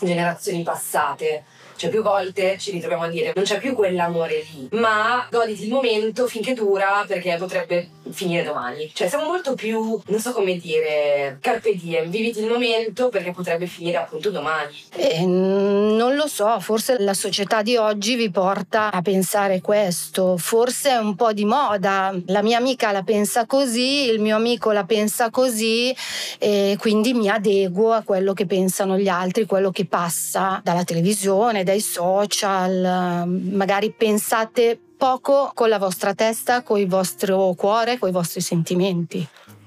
generazioni 0.00 0.62
passate 0.62 1.44
cioè 1.82 1.90
più 1.90 2.02
volte 2.02 2.58
ci 2.58 2.70
ritroviamo 2.70 3.02
a 3.02 3.08
dire 3.08 3.32
non 3.34 3.44
c'è 3.44 3.58
più 3.58 3.74
quell'amore 3.74 4.44
lì, 4.52 4.68
ma 4.78 5.26
goditi 5.28 5.64
il 5.64 5.72
momento 5.72 6.28
finché 6.28 6.54
dura 6.54 7.04
perché 7.08 7.34
potrebbe 7.36 7.88
finire 8.10 8.44
domani. 8.44 8.90
Cioè 8.92 9.08
siamo 9.08 9.24
molto 9.24 9.54
più, 9.54 10.00
non 10.06 10.20
so 10.20 10.32
come 10.32 10.56
dire, 10.58 11.38
carpe 11.40 11.74
diem, 11.74 12.08
viviti 12.08 12.40
il 12.40 12.46
momento 12.46 13.08
perché 13.08 13.32
potrebbe 13.32 13.66
finire 13.66 13.96
appunto 13.96 14.30
domani. 14.30 14.72
Eh, 14.94 15.24
non 15.24 16.14
lo 16.14 16.26
so, 16.26 16.58
forse 16.60 16.98
la 17.00 17.14
società 17.14 17.62
di 17.62 17.76
oggi 17.76 18.14
vi 18.14 18.30
porta 18.30 18.90
a 18.90 19.02
pensare 19.02 19.60
questo, 19.60 20.36
forse 20.36 20.90
è 20.90 20.96
un 20.96 21.16
po' 21.16 21.32
di 21.32 21.44
moda, 21.44 22.14
la 22.26 22.42
mia 22.42 22.58
amica 22.58 22.92
la 22.92 23.02
pensa 23.02 23.46
così, 23.46 24.08
il 24.10 24.20
mio 24.20 24.36
amico 24.36 24.70
la 24.72 24.84
pensa 24.84 25.30
così 25.30 25.94
e 26.38 26.76
quindi 26.78 27.14
mi 27.14 27.28
adeguo 27.28 27.92
a 27.92 28.02
quello 28.02 28.32
che 28.34 28.46
pensano 28.46 28.98
gli 28.98 29.08
altri, 29.08 29.46
quello 29.46 29.70
che 29.70 29.86
passa 29.86 30.60
dalla 30.62 30.84
televisione, 30.84 31.64
dai 31.72 31.80
social, 31.80 33.26
magari 33.26 33.90
pensate 33.92 34.78
poco 34.96 35.52
con 35.54 35.70
la 35.70 35.78
vostra 35.78 36.12
testa, 36.14 36.62
con 36.62 36.78
il 36.78 36.86
vostro 36.86 37.54
cuore, 37.56 37.98
con 37.98 38.10
i 38.10 38.12
vostri 38.12 38.42
sentimenti. 38.42 39.26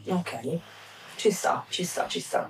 Ok, 0.09 0.59
ci 1.15 1.31
sta, 1.31 1.65
ci 1.67 1.83
sta, 1.83 2.07
ci 2.07 2.19
sta. 2.19 2.47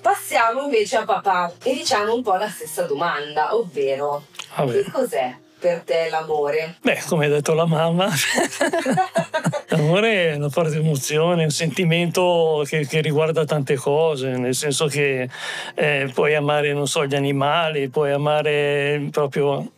Passiamo 0.00 0.62
invece 0.62 0.96
a 0.96 1.04
papà 1.04 1.52
e 1.62 1.74
diciamo 1.74 2.14
un 2.14 2.22
po' 2.22 2.36
la 2.36 2.48
stessa 2.48 2.84
domanda, 2.84 3.54
ovvero 3.54 4.24
Vabbè. 4.56 4.72
che 4.72 4.90
cos'è 4.90 5.36
per 5.58 5.82
te 5.82 6.08
l'amore? 6.08 6.76
Beh, 6.80 7.02
come 7.08 7.26
ha 7.26 7.28
detto 7.28 7.52
la 7.52 7.66
mamma, 7.66 8.08
l'amore 9.88 10.32
è 10.32 10.34
una 10.36 10.50
forte 10.50 10.76
emozione, 10.76 11.44
un 11.44 11.50
sentimento 11.50 12.62
che, 12.66 12.86
che, 12.86 13.00
riguarda 13.00 13.46
tante 13.46 13.76
cose, 13.76 14.36
nel 14.36 14.54
senso 14.54 14.86
che 14.86 15.28
eh, 15.74 16.10
puoi 16.12 16.34
amare, 16.34 16.74
non 16.74 16.86
so, 16.86 17.06
gli 17.06 17.14
animali, 17.14 17.88
puoi 17.88 18.12
amare 18.12 19.08
proprio 19.10 19.72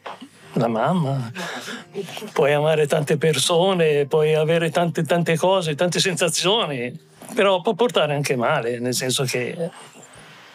la 0.55 0.67
mamma, 0.67 1.31
puoi 2.33 2.53
amare 2.53 2.89
tante 2.89 3.17
persone, 3.17 4.07
puoi 4.07 4.35
avere 4.35 4.71
tante, 4.71 5.05
tante 5.05 5.37
cose, 5.37 5.77
tante 5.77 6.01
sensazioni, 6.01 6.99
però 7.35 7.61
può 7.61 7.75
portare 7.75 8.13
anche 8.13 8.35
male, 8.35 8.81
nel 8.81 8.95
senso 8.95 9.23
che 9.23 9.71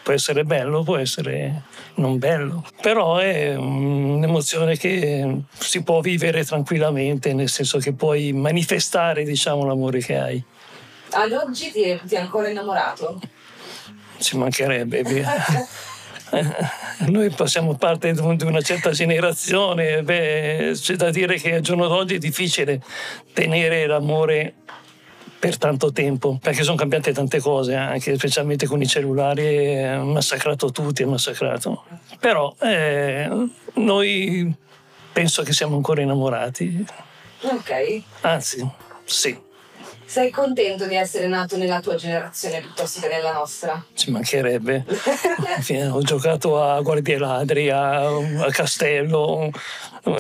può 0.06 0.14
essere 0.14 0.44
bello, 0.44 0.84
può 0.84 0.98
essere 0.98 1.64
non 1.96 2.20
bello, 2.20 2.64
però 2.80 3.18
è 3.18 3.56
un'emozione 3.56 4.78
che 4.78 5.42
si 5.58 5.82
può 5.82 6.00
vivere 6.00 6.46
tranquillamente, 6.46 7.34
nel 7.34 7.50
senso 7.50 7.80
che 7.80 7.92
puoi 7.94 8.32
manifestare 8.32 9.24
diciamo, 9.24 9.66
l'amore 9.66 10.02
che 10.02 10.16
hai. 10.16 10.44
Ad 11.10 11.32
oggi 11.32 11.72
ti, 11.72 12.00
ti 12.06 12.14
è 12.14 12.20
ancora 12.20 12.50
innamorato? 12.50 13.20
Ci 14.20 14.38
mancherebbe. 14.38 15.04
Noi 17.08 17.30
passiamo 17.32 17.76
parte 17.76 18.14
di 18.14 18.44
una 18.44 18.62
certa 18.62 18.92
generazione, 18.92 20.04
beh, 20.04 20.74
c'è 20.76 20.96
da 20.98 21.10
dire 21.10 21.40
che 21.40 21.56
al 21.56 21.62
giorno 21.62 21.88
d'oggi 21.88 22.16
è 22.16 22.20
difficile 22.20 22.80
tenere 23.34 23.88
l'amore 23.88 24.54
per 25.46 25.60
tanto 25.60 25.92
tempo, 25.92 26.40
perché 26.42 26.64
sono 26.64 26.76
cambiate 26.76 27.14
tante 27.14 27.40
cose, 27.40 27.76
anche 27.76 28.16
specialmente 28.16 28.66
con 28.66 28.82
i 28.82 28.88
cellulari, 28.88 29.84
ha 29.84 30.04
massacrato 30.04 30.72
tutti, 30.72 31.04
ha 31.04 31.08
massacrato. 31.08 31.84
Però 32.20 32.56
eh, 32.62 33.30
noi 33.76 34.56
penso 35.14 35.44
che 35.44 35.54
siamo 35.54 35.76
ancora 35.76 36.02
innamorati. 36.02 36.84
Ok. 37.42 38.02
Anzi, 38.22 38.68
sì. 39.04 39.40
Sei 40.04 40.32
contento 40.32 40.88
di 40.88 40.96
essere 40.96 41.28
nato 41.28 41.58
nella 41.58 41.80
tua 41.80 41.94
generazione 41.94 42.62
piuttosto 42.62 43.00
che 43.02 43.08
nella 43.08 43.32
nostra? 43.32 43.86
Ci 43.94 44.10
mancherebbe. 44.10 44.84
Ho 45.92 46.02
giocato 46.02 46.60
a 46.60 46.82
guardie 46.82 47.20
ladri, 47.20 47.70
a, 47.70 48.08
a 48.08 48.50
castello, 48.50 49.52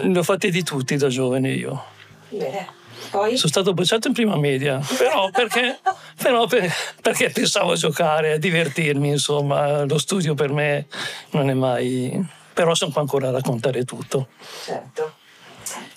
ne 0.04 0.20
ho 0.20 0.24
fatti 0.24 0.52
di 0.52 0.62
tutti 0.62 0.96
da 0.98 1.08
giovane 1.08 1.50
io. 1.50 1.84
Bene. 2.30 2.75
Poi? 3.10 3.38
Sono 3.38 3.50
stato 3.50 3.74
bocciato 3.74 4.08
in 4.08 4.14
prima 4.14 4.36
media, 4.38 4.82
però 4.98 5.30
perché, 5.30 5.80
però 6.22 6.48
per, 6.48 6.72
perché 7.02 7.30
pensavo 7.30 7.72
a 7.72 7.76
giocare, 7.76 8.34
a 8.34 8.38
divertirmi, 8.38 9.10
insomma, 9.10 9.84
lo 9.84 9.98
studio 9.98 10.34
per 10.34 10.52
me 10.52 10.88
non 11.32 11.50
è 11.50 11.54
mai... 11.54 12.26
però 12.54 12.74
sono 12.74 12.92
qua 12.92 13.02
ancora 13.02 13.30
a 13.30 13.32
raccontare 13.32 13.84
tutto. 13.86 14.28
Certo. 14.64 15.16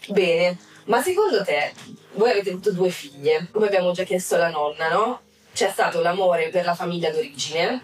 Bene, 0.08 0.58
ma 0.84 1.02
secondo 1.02 1.44
te, 1.44 1.72
voi 2.14 2.30
avete 2.30 2.50
avuto 2.50 2.72
due 2.72 2.90
figlie, 2.90 3.48
come 3.50 3.66
abbiamo 3.66 3.92
già 3.92 4.04
chiesto 4.04 4.36
alla 4.36 4.50
nonna, 4.50 4.88
no? 4.88 5.20
C'è 5.52 5.68
stato 5.70 6.00
l'amore 6.00 6.48
per 6.48 6.64
la 6.64 6.74
famiglia 6.74 7.10
d'origine, 7.10 7.82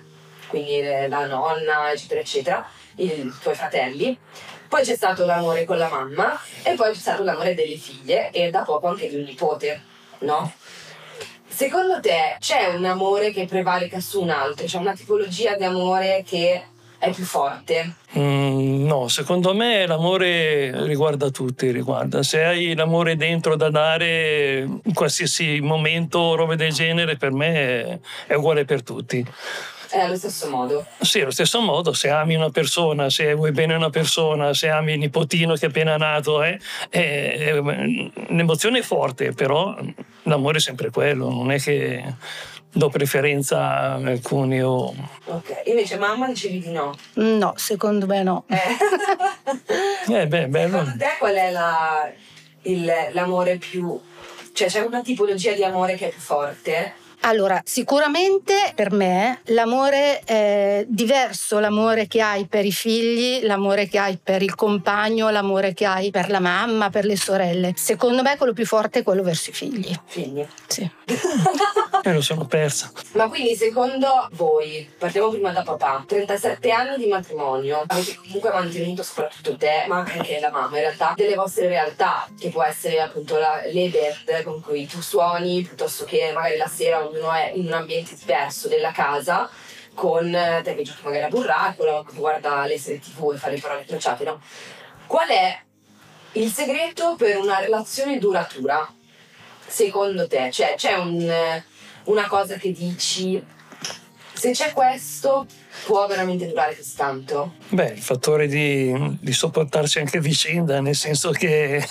quindi 0.49 0.83
la 1.09 1.27
nonna, 1.27 1.93
eccetera, 1.93 2.21
eccetera, 2.21 2.67
i 2.97 3.33
tuoi 3.43 3.55
fratelli, 3.55 4.17
poi 4.69 4.83
c'è 4.83 4.97
stato 4.97 5.25
l'amore 5.25 5.65
con 5.65 5.79
la 5.79 5.89
mamma 5.89 6.39
e 6.63 6.75
poi 6.75 6.93
c'è 6.93 6.99
stato 6.99 7.23
l'amore 7.23 7.55
delle 7.55 7.77
figlie 7.77 8.31
e 8.31 8.51
da 8.51 8.63
poco 8.63 8.89
anche 8.89 9.09
di 9.09 9.17
un 9.17 9.23
nipote, 9.23 9.83
no? 10.21 10.53
Secondo 11.47 12.01
te 12.01 12.37
c'è 12.41 12.75
un 12.75 12.85
amore 12.85 13.31
che 13.31 13.47
prevalica 13.47 14.01
su 14.01 14.21
un 14.21 14.31
altro? 14.31 14.67
C'è 14.67 14.79
una 14.79 14.95
tipologia 14.95 15.55
di 15.55 15.63
amore 15.63 16.25
che 16.27 16.65
è 16.99 17.13
più 17.13 17.25
forte? 17.25 17.95
Mm, 18.19 18.87
no, 18.87 19.09
secondo 19.09 19.55
me 19.55 19.87
l'amore 19.87 20.85
riguarda 20.85 21.31
tutti, 21.31 21.71
riguarda. 21.71 22.23
Se 22.23 22.43
hai 22.43 22.75
l'amore 22.75 23.15
dentro 23.15 23.57
da 23.57 23.71
dare 23.71 24.61
in 24.61 24.95
qualsiasi 24.95 25.61
momento, 25.61 26.35
robe 26.35 26.57
del 26.57 26.73
genere, 26.73 27.17
per 27.17 27.31
me 27.31 28.01
è 28.27 28.35
uguale 28.35 28.65
per 28.65 28.83
tutti. 28.83 29.25
È 29.95 30.01
allo 30.01 30.17
stesso 30.17 30.51
modo? 30.51 30.85
Sì, 30.99 31.21
allo 31.21 31.31
stesso 31.31 31.61
modo, 31.61 31.93
se 31.93 32.11
ami 32.11 32.35
una 32.35 32.51
persona, 32.51 33.09
se 33.11 33.33
vuoi 33.35 33.53
bene 33.53 33.75
una 33.75 33.91
persona, 33.91 34.53
se 34.53 34.69
ami 34.69 34.95
il 34.95 34.99
nipotino 34.99 35.55
che 35.55 35.67
è 35.67 35.69
appena 35.69 35.97
nato, 35.97 36.43
eh, 36.43 36.59
è, 36.91 37.53
un'emozione 37.53 38.83
forte, 38.83 39.31
però 39.31 39.73
l'amore 40.25 40.59
è 40.59 40.61
sempre 40.61 40.91
quello, 40.91 41.31
non 41.31 41.53
è 41.53 41.61
che 41.61 42.03
do 42.73 42.89
preferenza 42.89 43.61
a 43.61 43.93
alcuni 43.95 44.61
o... 44.61 44.93
Ok, 45.27 45.63
invece 45.67 45.97
mamma 45.97 46.27
dicevi 46.27 46.59
di 46.59 46.73
no? 46.73 46.93
No, 47.13 47.53
secondo 47.55 48.07
me 48.07 48.25
no. 48.25 48.47
Eh, 48.49 48.59
eh 50.23 50.27
beh, 50.27 50.49
bello. 50.49 50.79
Secondo 50.79 50.99
te 50.99 51.15
qual 51.21 51.35
è 51.35 51.53
la, 51.53 52.11
il, 52.63 52.93
l'amore 53.13 53.59
più... 53.59 53.97
Cioè 54.53 54.67
c'è 54.67 54.81
una 54.81 55.03
tipologia 55.03 55.53
di 55.53 55.63
amore 55.63 55.95
che 55.95 56.09
è 56.09 56.11
più 56.11 56.21
forte? 56.21 57.03
Allora, 57.27 57.63
sicuramente 57.65 58.73
per 58.75 58.93
me 58.93 59.41
l'amore 59.47 60.21
è 60.21 60.85
diverso, 60.87 61.59
l'amore 61.59 62.07
che 62.07 62.21
hai 62.21 62.47
per 62.47 62.67
i 62.67 62.73
figli, 62.73 63.47
l'amore 63.47 63.89
che 63.89 63.99
hai 63.99 64.19
per 64.23 64.43
il 64.43 64.55
compagno, 64.55 65.31
l'amore 65.31 65.73
che 65.73 65.87
hai 65.87 66.11
per 66.11 66.29
la 66.29 66.41
mamma, 66.41 66.91
per 66.91 67.07
le 67.07 67.17
sorelle. 67.17 67.73
Secondo 67.77 68.21
me 68.21 68.37
quello 68.37 68.53
più 68.53 68.67
forte 68.67 68.99
è 68.99 69.03
quello 69.03 69.23
verso 69.23 69.51
i 69.51 69.53
figli. 69.55 69.91
Figli? 70.05 70.47
Sì. 70.67 70.91
Me 72.05 72.13
lo 72.13 72.21
sono 72.21 72.45
persa. 72.45 72.93
Ma 73.15 73.29
quindi 73.29 73.55
secondo 73.55 74.27
voi, 74.33 74.91
partiamo 74.99 75.29
prima 75.29 75.53
da 75.53 75.63
papà, 75.63 76.03
37 76.05 76.73
anni 76.73 76.97
di 76.97 77.07
matrimonio, 77.07 77.85
avete 77.87 78.17
comunque 78.17 78.51
mantenuto 78.51 79.05
soprattutto 79.05 79.57
te, 79.57 79.85
ma 79.87 79.99
anche 79.99 80.41
la 80.41 80.51
mamma 80.51 80.77
in 80.79 80.83
realtà, 80.83 81.13
delle 81.15 81.37
vostre 81.37 81.69
realtà, 81.69 82.29
che 82.37 82.49
può 82.49 82.65
essere 82.65 83.01
appunto 83.01 83.39
la, 83.39 83.61
le 83.67 83.89
band 83.89 84.43
con 84.43 84.61
cui 84.61 84.89
tu 84.89 85.01
suoni, 85.01 85.63
piuttosto 85.63 86.05
che 86.05 86.33
magari 86.35 86.57
la 86.57 86.67
sera 86.67 87.07
ognuno 87.07 87.31
è 87.31 87.53
in 87.55 87.67
un 87.67 87.75
ambiente 87.75 88.17
diverso 88.17 88.67
della 88.67 88.91
casa, 88.91 89.49
con 89.95 90.33
te 90.65 90.75
che 90.75 90.83
giochi 90.83 91.05
magari 91.05 91.23
a 91.23 91.29
burraco, 91.29 92.03
che 92.03 92.17
guarda 92.17 92.67
le 92.67 92.79
serie 92.81 92.99
tv 92.99 93.31
e 93.33 93.37
fa 93.37 93.49
le 93.49 93.61
parole 93.61 93.85
crociate, 93.85 94.25
no? 94.25 94.41
Qual 95.07 95.29
è 95.29 95.57
il 96.33 96.51
segreto 96.51 97.15
per 97.15 97.37
una 97.37 97.61
relazione 97.61 98.19
duratura? 98.19 98.93
Secondo 99.65 100.27
te? 100.27 100.51
Cioè, 100.51 100.75
c'è 100.77 100.95
un, 100.95 101.63
una 102.05 102.27
cosa 102.27 102.57
che 102.57 102.73
dici 102.73 103.43
Se 104.33 104.51
c'è 104.51 104.73
questo, 104.73 105.47
può 105.87 106.07
veramente 106.07 106.47
durare 106.47 106.77
così 106.77 106.95
tanto? 106.97 107.55
Beh, 107.69 107.93
il 107.93 108.03
fattore 108.03 108.47
di, 108.47 109.17
di 109.21 109.33
sopportarsi 109.33 110.01
anche 110.01 110.21
vicenda, 110.21 110.81
nel 110.81 110.97
senso 110.97 111.31
che... 111.31 111.83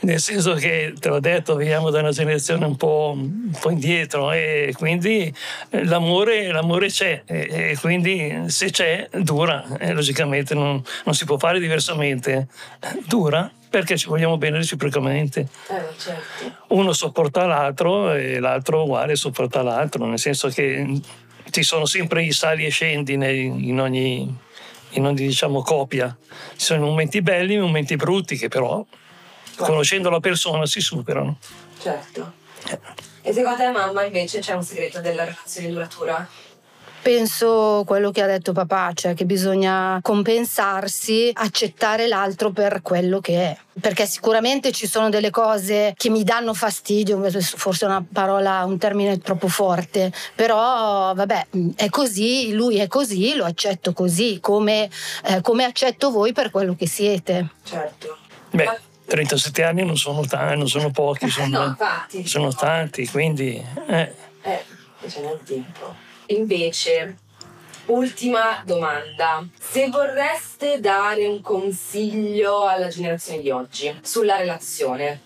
nel 0.00 0.20
senso 0.20 0.54
che, 0.54 0.92
te 0.98 1.08
l'ho 1.08 1.20
detto, 1.20 1.54
veniamo 1.54 1.90
da 1.90 2.00
una 2.00 2.10
generazione 2.10 2.66
un 2.66 2.76
po', 2.76 3.12
un 3.16 3.56
po 3.58 3.70
indietro 3.70 4.32
e 4.32 4.74
quindi 4.76 5.32
l'amore, 5.70 6.50
l'amore 6.50 6.88
c'è 6.88 7.22
e, 7.24 7.70
e, 7.70 7.76
quindi 7.80 8.44
se 8.48 8.70
c'è, 8.70 9.08
dura. 9.12 9.64
E 9.78 9.92
logicamente 9.92 10.54
non, 10.54 10.82
non 11.04 11.14
si 11.14 11.24
può 11.24 11.38
fare 11.38 11.60
diversamente. 11.60 12.48
Dura 13.06 13.50
perché 13.70 13.96
ci 13.96 14.08
vogliamo 14.08 14.36
bene 14.36 14.56
reciprocamente. 14.56 15.48
Eh, 15.68 15.84
certo. 15.96 16.74
Uno 16.74 16.92
sopporta 16.92 17.46
l'altro 17.46 18.12
e 18.12 18.40
l'altro 18.40 18.82
uguale 18.82 19.14
sopporta 19.14 19.62
l'altro, 19.62 20.04
nel 20.06 20.18
senso 20.18 20.48
che 20.48 21.00
ci 21.50 21.62
sono 21.62 21.86
sempre 21.86 22.24
i 22.24 22.32
sali 22.32 22.66
e 22.66 22.70
scendi 22.70 23.12
in 23.14 23.80
ogni, 23.80 24.36
in 24.90 25.06
ogni 25.06 25.26
diciamo, 25.26 25.62
copia. 25.62 26.14
Ci 26.56 26.66
sono 26.66 26.84
momenti 26.86 27.22
belli 27.22 27.54
e 27.54 27.60
momenti 27.60 27.94
brutti 27.96 28.36
che 28.36 28.48
però, 28.48 28.84
conoscendo 29.56 30.10
la 30.10 30.20
persona, 30.20 30.66
si 30.66 30.80
superano. 30.80 31.38
Certo. 31.80 32.32
E 33.22 33.32
secondo 33.32 33.58
te, 33.58 33.70
mamma, 33.70 34.04
invece 34.04 34.40
c'è 34.40 34.54
un 34.54 34.64
segreto 34.64 35.00
della 35.00 35.24
relazione 35.24 35.68
duratura? 35.68 36.28
Penso 37.02 37.82
quello 37.86 38.10
che 38.10 38.22
ha 38.22 38.26
detto 38.26 38.52
papà, 38.52 38.92
cioè 38.94 39.14
che 39.14 39.24
bisogna 39.24 39.98
compensarsi, 40.02 41.30
accettare 41.32 42.06
l'altro 42.06 42.50
per 42.50 42.82
quello 42.82 43.20
che 43.20 43.34
è. 43.40 43.56
Perché 43.80 44.04
sicuramente 44.06 44.72
ci 44.72 44.86
sono 44.86 45.08
delle 45.08 45.30
cose 45.30 45.94
che 45.96 46.10
mi 46.10 46.24
danno 46.24 46.52
fastidio, 46.52 47.18
forse 47.40 47.86
è 47.86 47.88
una 47.88 48.04
parola, 48.12 48.64
un 48.64 48.76
termine 48.76 49.18
troppo 49.18 49.48
forte, 49.48 50.12
però 50.34 51.14
vabbè, 51.14 51.46
è 51.76 51.88
così, 51.88 52.52
lui 52.52 52.78
è 52.78 52.86
così, 52.86 53.34
lo 53.34 53.44
accetto 53.44 53.94
così, 53.94 54.38
come, 54.40 54.90
eh, 55.24 55.40
come 55.40 55.64
accetto 55.64 56.10
voi 56.10 56.32
per 56.32 56.50
quello 56.50 56.74
che 56.74 56.86
siete. 56.86 57.48
Certo. 57.64 58.18
Beh. 58.50 58.88
37 59.06 59.64
anni 59.64 59.84
non 59.84 59.96
sono, 59.96 60.24
tanti, 60.24 60.56
non 60.56 60.68
sono 60.68 60.90
pochi, 60.90 61.28
sono, 61.30 61.76
no, 61.76 61.76
sono 62.24 62.52
tanti, 62.52 63.08
quindi... 63.08 63.60
Eh, 63.88 64.14
eh 64.42 64.78
c'è 65.08 65.20
nel 65.22 65.40
tempo. 65.44 66.08
Invece, 66.30 67.16
ultima 67.86 68.62
domanda. 68.64 69.44
Se 69.58 69.88
vorreste 69.88 70.78
dare 70.78 71.26
un 71.26 71.40
consiglio 71.40 72.66
alla 72.66 72.86
generazione 72.86 73.40
di 73.40 73.50
oggi 73.50 73.98
sulla 74.02 74.36
relazione, 74.36 75.20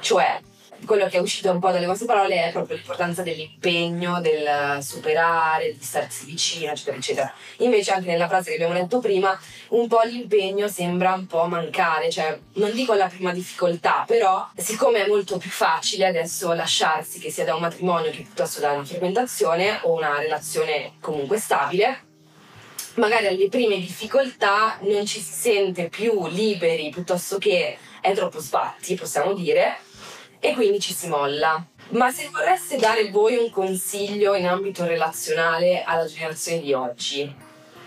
cioè 0.00 0.40
quello 0.84 1.06
che 1.08 1.18
è 1.18 1.20
uscito 1.20 1.50
un 1.50 1.58
po' 1.58 1.70
dalle 1.70 1.86
vostre 1.86 2.06
parole 2.06 2.44
è 2.44 2.52
proprio 2.52 2.76
l'importanza 2.76 3.22
dell'impegno, 3.22 4.20
del 4.20 4.78
superare, 4.82 5.76
di 5.76 5.82
starsi 5.82 6.24
vicino, 6.24 6.72
eccetera, 6.72 6.96
eccetera. 6.96 7.34
Invece 7.58 7.92
anche 7.92 8.08
nella 8.08 8.28
frase 8.28 8.50
che 8.50 8.56
abbiamo 8.56 8.74
letto 8.74 8.98
prima, 8.98 9.38
un 9.68 9.88
po' 9.88 10.00
l'impegno 10.02 10.68
sembra 10.68 11.14
un 11.14 11.26
po' 11.26 11.46
mancare, 11.46 12.10
cioè 12.10 12.38
non 12.54 12.72
dico 12.72 12.94
la 12.94 13.06
prima 13.06 13.32
difficoltà, 13.32 14.04
però 14.06 14.48
siccome 14.56 15.04
è 15.04 15.08
molto 15.08 15.38
più 15.38 15.50
facile 15.50 16.06
adesso 16.06 16.52
lasciarsi, 16.52 17.18
che 17.18 17.30
sia 17.30 17.44
da 17.44 17.54
un 17.54 17.60
matrimonio 17.62 18.10
che 18.10 18.22
piuttosto 18.22 18.60
da 18.60 18.72
una 18.72 18.84
frequentazione 18.84 19.80
o 19.82 19.92
una 19.92 20.18
relazione 20.18 20.92
comunque 21.00 21.38
stabile, 21.38 22.10
magari 22.94 23.26
alle 23.26 23.48
prime 23.48 23.76
difficoltà 23.76 24.78
non 24.82 25.06
ci 25.06 25.20
si 25.20 25.32
sente 25.32 25.88
più 25.88 26.26
liberi 26.26 26.90
piuttosto 26.90 27.38
che 27.38 27.78
è 28.00 28.12
troppo 28.14 28.40
sbatti, 28.40 28.96
possiamo 28.96 29.32
dire, 29.32 29.78
e 30.44 30.54
quindi 30.54 30.80
ci 30.80 30.92
si 30.92 31.06
molla. 31.06 31.64
Ma 31.90 32.10
se 32.10 32.28
vorreste 32.32 32.76
dare 32.76 33.10
voi 33.10 33.36
un 33.36 33.48
consiglio 33.48 34.34
in 34.34 34.48
ambito 34.48 34.84
relazionale 34.84 35.84
alla 35.84 36.04
generazione 36.06 36.60
di 36.60 36.72
oggi, 36.72 37.32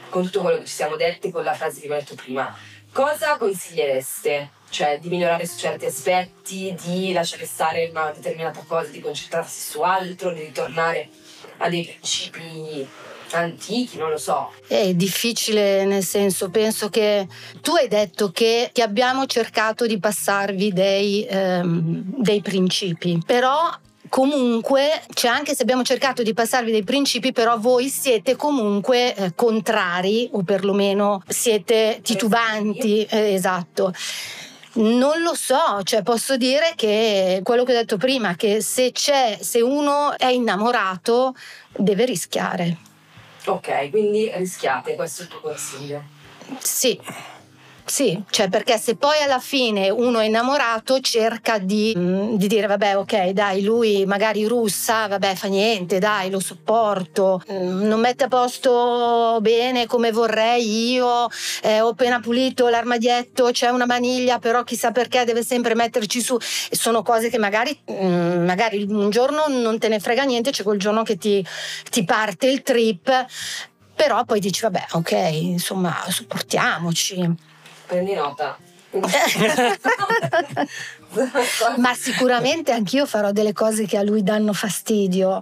con 0.10 0.24
tutto 0.24 0.40
quello 0.40 0.60
che 0.60 0.66
ci 0.66 0.74
siamo 0.74 0.96
detti, 0.96 1.32
con 1.32 1.44
la 1.44 1.54
frase 1.54 1.82
che 1.82 1.88
vi 1.88 1.94
ho 1.94 1.98
detto 1.98 2.16
prima, 2.16 2.56
cosa 2.94 3.36
consigliereste? 3.36 4.52
Cioè 4.70 5.00
di 5.00 5.10
migliorare 5.10 5.46
su 5.46 5.58
certi 5.58 5.86
aspetti, 5.86 6.74
di 6.82 7.12
lasciare 7.12 7.46
stare 7.46 7.90
una 7.90 8.12
determinata 8.12 8.64
cosa, 8.66 8.90
di 8.90 9.02
concentrarsi 9.02 9.72
su 9.72 9.82
altro, 9.82 10.32
di 10.32 10.40
ritornare 10.40 11.10
a 11.58 11.68
dei 11.68 11.84
principi 11.84 12.88
antichi, 13.32 13.98
non 13.98 14.10
lo 14.10 14.18
so. 14.18 14.52
È 14.68 14.94
difficile 14.94 15.86
nel 15.86 16.04
senso, 16.04 16.50
penso 16.50 16.90
che 16.90 17.28
tu 17.62 17.76
hai 17.76 17.88
detto 17.88 18.32
che 18.32 18.70
ti 18.74 18.82
abbiamo 18.82 19.26
cercato 19.26 19.86
di 19.86 20.00
passarvi 20.00 20.74
dei, 20.74 21.26
ehm, 21.28 22.04
dei 22.18 22.42
principi, 22.42 23.22
però 23.26 23.72
comunque, 24.10 25.02
cioè 25.14 25.32
anche 25.32 25.56
se 25.56 25.64
abbiamo 25.64 25.84
cercato 25.84 26.24
di 26.24 26.34
passarvi 26.34 26.72
dei 26.72 26.84
principi, 26.84 27.32
però 27.32 27.58
voi 27.58 27.90
siete 27.90 28.36
comunque 28.36 29.14
eh, 29.16 29.36
contrari 29.36 30.30
o 30.32 30.44
perlomeno 30.44 31.22
siete 31.28 32.00
titubanti, 32.02 33.04
eh, 33.04 33.34
esatto. 33.34 33.94
Non 34.76 35.22
lo 35.22 35.34
so, 35.36 35.82
cioè 35.84 36.02
posso 36.02 36.36
dire 36.36 36.74
che 36.76 37.40
quello 37.44 37.64
che 37.64 37.72
ho 37.72 37.76
detto 37.76 37.98
prima, 37.98 38.36
che 38.36 38.62
se 38.62 38.92
c'è, 38.92 39.38
se 39.40 39.62
uno 39.62 40.18
è 40.18 40.28
innamorato, 40.28 41.34
deve 41.78 42.04
rischiare. 42.06 42.78
Ok, 43.48 43.90
quindi 43.92 44.32
rischiate, 44.34 44.96
questo 44.96 45.22
è 45.22 45.26
il 45.26 45.32
tuo 45.32 45.40
consiglio. 45.42 46.04
Sì. 46.60 47.00
Sì, 47.88 48.20
cioè 48.32 48.50
perché 48.50 48.80
se 48.80 48.96
poi 48.96 49.22
alla 49.22 49.38
fine 49.40 49.92
uno 49.92 50.20
è 50.20 50.26
innamorato 50.26 51.00
cerca 51.02 51.60
di, 51.60 51.94
mm, 51.96 52.34
di, 52.34 52.48
dire 52.48 52.66
vabbè 52.66 52.98
ok 52.98 53.30
dai 53.30 53.62
lui 53.62 54.06
magari 54.08 54.48
russa, 54.48 55.08
vabbè 55.08 55.36
fa 55.36 55.48
niente, 55.48 56.00
dai 56.00 56.32
lo 56.32 56.40
sopporto, 56.40 57.44
mm, 57.50 57.84
non 57.84 58.00
mette 58.00 58.24
a 58.24 58.28
posto 58.28 59.38
bene 59.40 59.86
come 59.86 60.12
vorrei 60.12 60.94
io, 60.94 61.28
eh, 61.62 61.80
ho 61.82 61.90
appena 61.90 62.20
pulito 62.20 62.68
l'armadietto, 62.70 63.52
c'è 63.52 63.70
una 63.70 63.86
maniglia 63.86 64.40
però 64.40 64.64
chissà 64.64 64.90
perché 64.90 65.24
deve 65.24 65.44
sempre 65.44 65.76
metterci 65.76 66.22
su, 66.22 66.38
sono 66.40 67.04
cose 67.04 67.30
che 67.30 67.38
magari, 67.38 67.80
mm, 67.92 68.46
magari 68.46 68.84
un 68.90 69.12
giorno 69.12 69.46
non 69.48 69.78
te 69.78 69.90
ne 69.90 70.00
frega 70.00 70.24
niente, 70.24 70.50
c'è 70.50 70.64
quel 70.64 70.80
giorno 70.80 71.04
che 71.04 71.18
ti, 71.18 71.46
ti 71.92 72.04
parte 72.04 72.48
il 72.48 72.64
trip, 72.64 73.26
però 73.96 74.26
poi 74.26 74.40
dici 74.40 74.62
vabbè 74.62 74.88
ok 74.92 75.12
insomma 75.32 75.96
sopportiamoci 76.10 77.54
prendi 77.86 78.14
nota. 78.14 78.58
Ma 81.78 81.94
sicuramente 81.94 82.72
anch'io 82.72 83.06
farò 83.06 83.32
delle 83.32 83.54
cose 83.54 83.86
che 83.86 83.98
a 83.98 84.04
lui 84.04 84.24
danno 84.24 84.54
fastidio. 84.54 85.42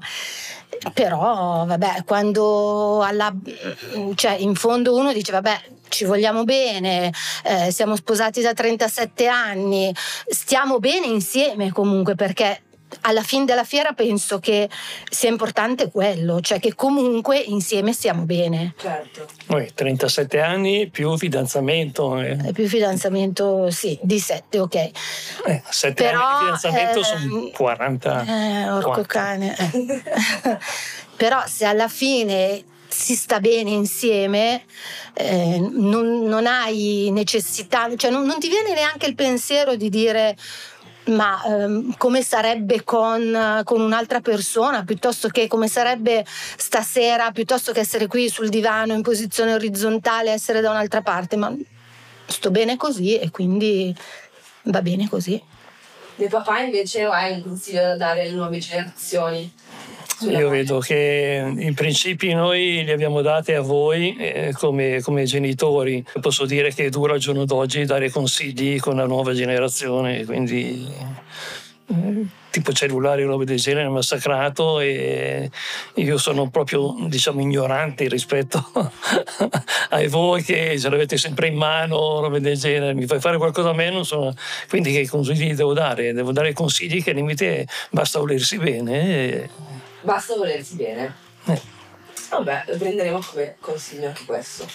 Però, 0.93 1.65
vabbè, 1.65 2.03
quando 2.05 3.01
alla, 3.03 3.33
cioè, 4.15 4.33
in 4.33 4.55
fondo 4.55 4.95
uno 4.95 5.13
dice, 5.13 5.31
vabbè, 5.31 5.61
ci 5.87 6.03
vogliamo 6.03 6.43
bene, 6.43 7.13
eh, 7.43 7.71
siamo 7.71 7.95
sposati 7.95 8.41
da 8.41 8.53
37 8.53 9.27
anni, 9.27 9.95
stiamo 10.27 10.79
bene 10.79 11.05
insieme 11.05 11.71
comunque 11.71 12.15
perché 12.15 12.61
alla 13.01 13.23
fine 13.23 13.45
della 13.45 13.63
fiera 13.63 13.93
penso 13.93 14.39
che 14.39 14.69
sia 15.09 15.29
importante 15.29 15.89
quello, 15.91 16.39
cioè 16.41 16.59
che 16.59 16.75
comunque 16.75 17.37
insieme 17.37 17.93
stiamo 17.93 18.23
bene. 18.23 18.73
Certo. 18.77 19.27
Noi 19.47 19.71
37 19.73 20.39
anni 20.39 20.89
più 20.89 21.17
fidanzamento. 21.17 22.19
Eh. 22.19 22.37
eh 22.47 22.51
più 22.51 22.67
fidanzamento, 22.67 23.69
sì, 23.69 23.97
di 24.01 24.19
7, 24.19 24.59
ok. 24.59 24.75
Eh, 24.75 25.61
7 25.69 25.93
Però, 25.93 26.19
anni 26.19 26.51
di 26.51 26.57
fidanzamento 26.57 26.99
eh, 26.99 27.03
sono 27.03 27.49
40. 27.53 28.25
Eh, 28.25 28.69
orco 28.69 29.03
cane. 29.03 29.55
Eh. 29.57 30.01
Però 31.15 31.43
se 31.47 31.65
alla 31.65 31.87
fine 31.87 32.63
si 32.93 33.15
sta 33.15 33.39
bene 33.39 33.71
insieme, 33.71 34.63
eh, 35.13 35.59
non, 35.59 36.23
non, 36.23 36.45
hai 36.45 37.09
necessità, 37.11 37.89
cioè 37.95 38.11
non, 38.11 38.25
non 38.25 38.39
ti 38.39 38.47
viene 38.47 38.73
neanche 38.73 39.07
il 39.07 39.15
pensiero 39.15 39.75
di 39.75 39.89
dire 39.89 40.37
ma 41.05 41.43
ehm, 41.43 41.95
come 41.97 42.21
sarebbe 42.21 42.83
con, 42.83 43.61
con, 43.63 43.81
un'altra 43.81 44.21
persona, 44.21 44.83
piuttosto 44.83 45.27
che 45.27 45.47
come 45.47 45.67
sarebbe 45.67 46.25
stasera, 46.25 47.31
piuttosto 47.31 47.71
che 47.71 47.81
essere 47.81 48.07
qui 48.07 48.29
sul 48.29 48.49
divano 48.49 48.93
in 48.93 49.01
posizione 49.01 49.53
orizzontale, 49.53 50.31
essere 50.31 50.61
da 50.61 50.69
un'altra 50.69 51.01
parte, 51.01 51.35
ma 51.35 51.53
sto 52.25 52.51
bene 52.51 52.77
così 52.77 53.17
e 53.17 53.31
quindi 53.31 53.95
va 54.63 54.81
bene 54.81 55.09
così. 55.09 55.41
Mio 56.15 56.27
papà 56.29 56.59
invece 56.59 57.03
hai 57.05 57.33
un 57.33 57.41
consiglio 57.41 57.81
da 57.81 57.95
dare 57.95 58.21
alle 58.21 58.31
nuove 58.31 58.59
generazioni? 58.59 59.51
Io 60.29 60.49
vedo 60.49 60.79
che 60.79 61.53
i 61.57 61.73
principi 61.73 62.33
noi 62.33 62.83
li 62.83 62.91
abbiamo 62.91 63.21
dati 63.21 63.53
a 63.53 63.61
voi 63.61 64.15
eh, 64.17 64.53
come, 64.57 65.01
come, 65.01 65.25
genitori. 65.25 66.03
Posso 66.21 66.45
dire 66.45 66.73
che 66.73 66.89
dura 66.89 67.13
al 67.13 67.19
giorno 67.19 67.45
d'oggi 67.45 67.85
dare 67.85 68.09
consigli 68.09 68.79
con 68.79 68.95
la 68.95 69.05
nuova 69.05 69.33
generazione, 69.33 70.25
quindi 70.25 70.87
eh, 71.87 72.25
tipo 72.49 72.71
cellulari 72.71 73.23
o 73.23 73.27
robe 73.27 73.45
del 73.45 73.57
genere 73.57 73.89
massacrato 73.89 74.79
e 74.79 75.49
io 75.95 76.17
sono 76.17 76.49
proprio 76.49 76.95
diciamo 77.07 77.41
ignorante 77.41 78.07
rispetto 78.07 78.63
a 79.89 80.07
voi 80.07 80.43
che 80.43 80.77
ce 80.79 80.89
l'avete 80.89 81.17
sempre 81.17 81.47
in 81.47 81.55
mano 81.55 82.21
robe 82.21 82.39
del 82.39 82.57
genere 82.57 82.93
mi 82.93 83.07
fai 83.07 83.19
fare 83.19 83.37
qualcosa 83.37 83.69
a 83.69 83.73
me 83.73 83.89
non 83.89 84.05
so 84.05 84.35
quindi 84.69 84.93
che 84.93 85.07
consigli 85.09 85.55
devo 85.55 85.73
dare? 85.73 86.13
devo 86.13 86.31
dare 86.31 86.53
consigli 86.53 87.01
che 87.01 87.09
al 87.09 87.15
limite 87.15 87.67
basta 87.89 88.19
volersi 88.19 88.57
bene 88.59 89.01
e 89.07 89.49
Basta 90.03 90.35
volersi 90.35 90.75
bene. 90.75 91.15
Eh. 91.45 91.61
Vabbè, 92.29 92.65
prenderemo 92.77 93.19
come 93.31 93.55
consiglio 93.59 94.07
anche 94.07 94.25
questo. 94.25 94.65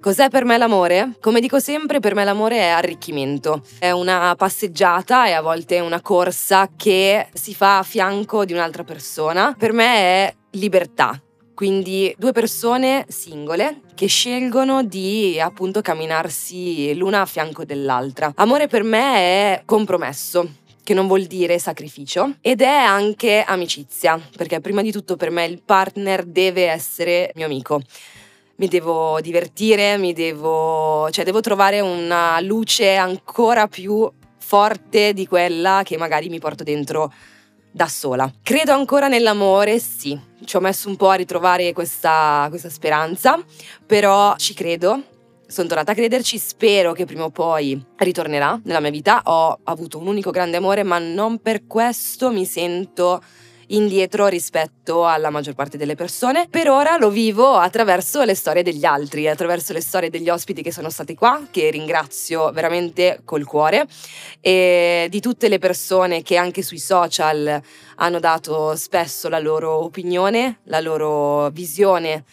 Cos'è 0.00 0.28
per 0.28 0.44
me 0.44 0.56
l'amore? 0.56 1.16
Come 1.20 1.40
dico 1.40 1.58
sempre, 1.58 2.00
per 2.00 2.14
me 2.14 2.24
l'amore 2.24 2.58
è 2.58 2.68
arricchimento. 2.68 3.62
È 3.78 3.90
una 3.90 4.34
passeggiata 4.36 5.26
e 5.26 5.32
a 5.32 5.40
volte 5.40 5.80
una 5.80 6.00
corsa 6.00 6.70
che 6.76 7.28
si 7.32 7.54
fa 7.54 7.78
a 7.78 7.82
fianco 7.82 8.44
di 8.44 8.52
un'altra 8.52 8.84
persona. 8.84 9.54
Per 9.58 9.72
me 9.72 9.96
è 9.96 10.34
libertà. 10.52 11.20
Quindi 11.54 12.14
due 12.18 12.32
persone 12.32 13.06
singole 13.08 13.80
che 13.94 14.06
scelgono 14.06 14.82
di 14.84 15.40
appunto 15.40 15.80
camminarsi 15.80 16.94
l'una 16.94 17.22
a 17.22 17.26
fianco 17.26 17.64
dell'altra. 17.64 18.32
Amore 18.36 18.66
per 18.66 18.82
me 18.82 19.16
è 19.16 19.62
compromesso 19.64 20.64
che 20.86 20.94
non 20.94 21.08
vuol 21.08 21.24
dire 21.24 21.58
sacrificio, 21.58 22.36
ed 22.40 22.60
è 22.60 22.68
anche 22.68 23.42
amicizia, 23.44 24.20
perché 24.36 24.60
prima 24.60 24.82
di 24.82 24.92
tutto 24.92 25.16
per 25.16 25.30
me 25.30 25.44
il 25.44 25.60
partner 25.60 26.22
deve 26.22 26.68
essere 26.68 27.32
mio 27.34 27.46
amico. 27.46 27.80
Mi 28.58 28.68
devo 28.68 29.20
divertire, 29.20 29.98
mi 29.98 30.12
devo, 30.12 31.10
cioè 31.10 31.24
devo 31.24 31.40
trovare 31.40 31.80
una 31.80 32.38
luce 32.40 32.94
ancora 32.94 33.66
più 33.66 34.08
forte 34.38 35.12
di 35.12 35.26
quella 35.26 35.82
che 35.84 35.96
magari 35.96 36.28
mi 36.28 36.38
porto 36.38 36.62
dentro 36.62 37.12
da 37.72 37.88
sola. 37.88 38.32
Credo 38.40 38.70
ancora 38.72 39.08
nell'amore, 39.08 39.80
sì, 39.80 40.16
ci 40.44 40.54
ho 40.54 40.60
messo 40.60 40.88
un 40.88 40.94
po' 40.94 41.08
a 41.08 41.14
ritrovare 41.14 41.72
questa, 41.72 42.46
questa 42.48 42.70
speranza, 42.70 43.44
però 43.84 44.36
ci 44.36 44.54
credo, 44.54 45.02
sono 45.46 45.68
tornata 45.68 45.92
a 45.92 45.94
crederci, 45.94 46.38
spero 46.38 46.92
che 46.92 47.04
prima 47.04 47.24
o 47.24 47.30
poi 47.30 47.80
ritornerà 47.96 48.60
nella 48.64 48.80
mia 48.80 48.90
vita. 48.90 49.22
Ho 49.24 49.60
avuto 49.64 49.98
un 49.98 50.06
unico 50.06 50.30
grande 50.30 50.56
amore, 50.56 50.82
ma 50.82 50.98
non 50.98 51.38
per 51.38 51.66
questo 51.66 52.30
mi 52.30 52.44
sento 52.44 53.22
indietro 53.68 54.26
rispetto 54.28 55.06
alla 55.06 55.30
maggior 55.30 55.54
parte 55.54 55.76
delle 55.76 55.94
persone. 55.94 56.46
Per 56.48 56.68
ora 56.68 56.96
lo 56.98 57.10
vivo 57.10 57.56
attraverso 57.56 58.22
le 58.22 58.34
storie 58.34 58.62
degli 58.62 58.84
altri, 58.84 59.28
attraverso 59.28 59.72
le 59.72 59.80
storie 59.80 60.10
degli 60.10 60.28
ospiti 60.28 60.62
che 60.62 60.72
sono 60.72 60.90
stati 60.90 61.14
qua, 61.14 61.46
che 61.50 61.70
ringrazio 61.70 62.50
veramente 62.52 63.20
col 63.24 63.44
cuore, 63.44 63.86
e 64.40 65.06
di 65.10 65.20
tutte 65.20 65.48
le 65.48 65.58
persone 65.58 66.22
che 66.22 66.36
anche 66.36 66.62
sui 66.62 66.78
social 66.78 67.60
hanno 67.96 68.20
dato 68.20 68.76
spesso 68.76 69.28
la 69.28 69.38
loro 69.38 69.82
opinione, 69.82 70.60
la 70.64 70.80
loro 70.80 71.50
visione 71.50 72.24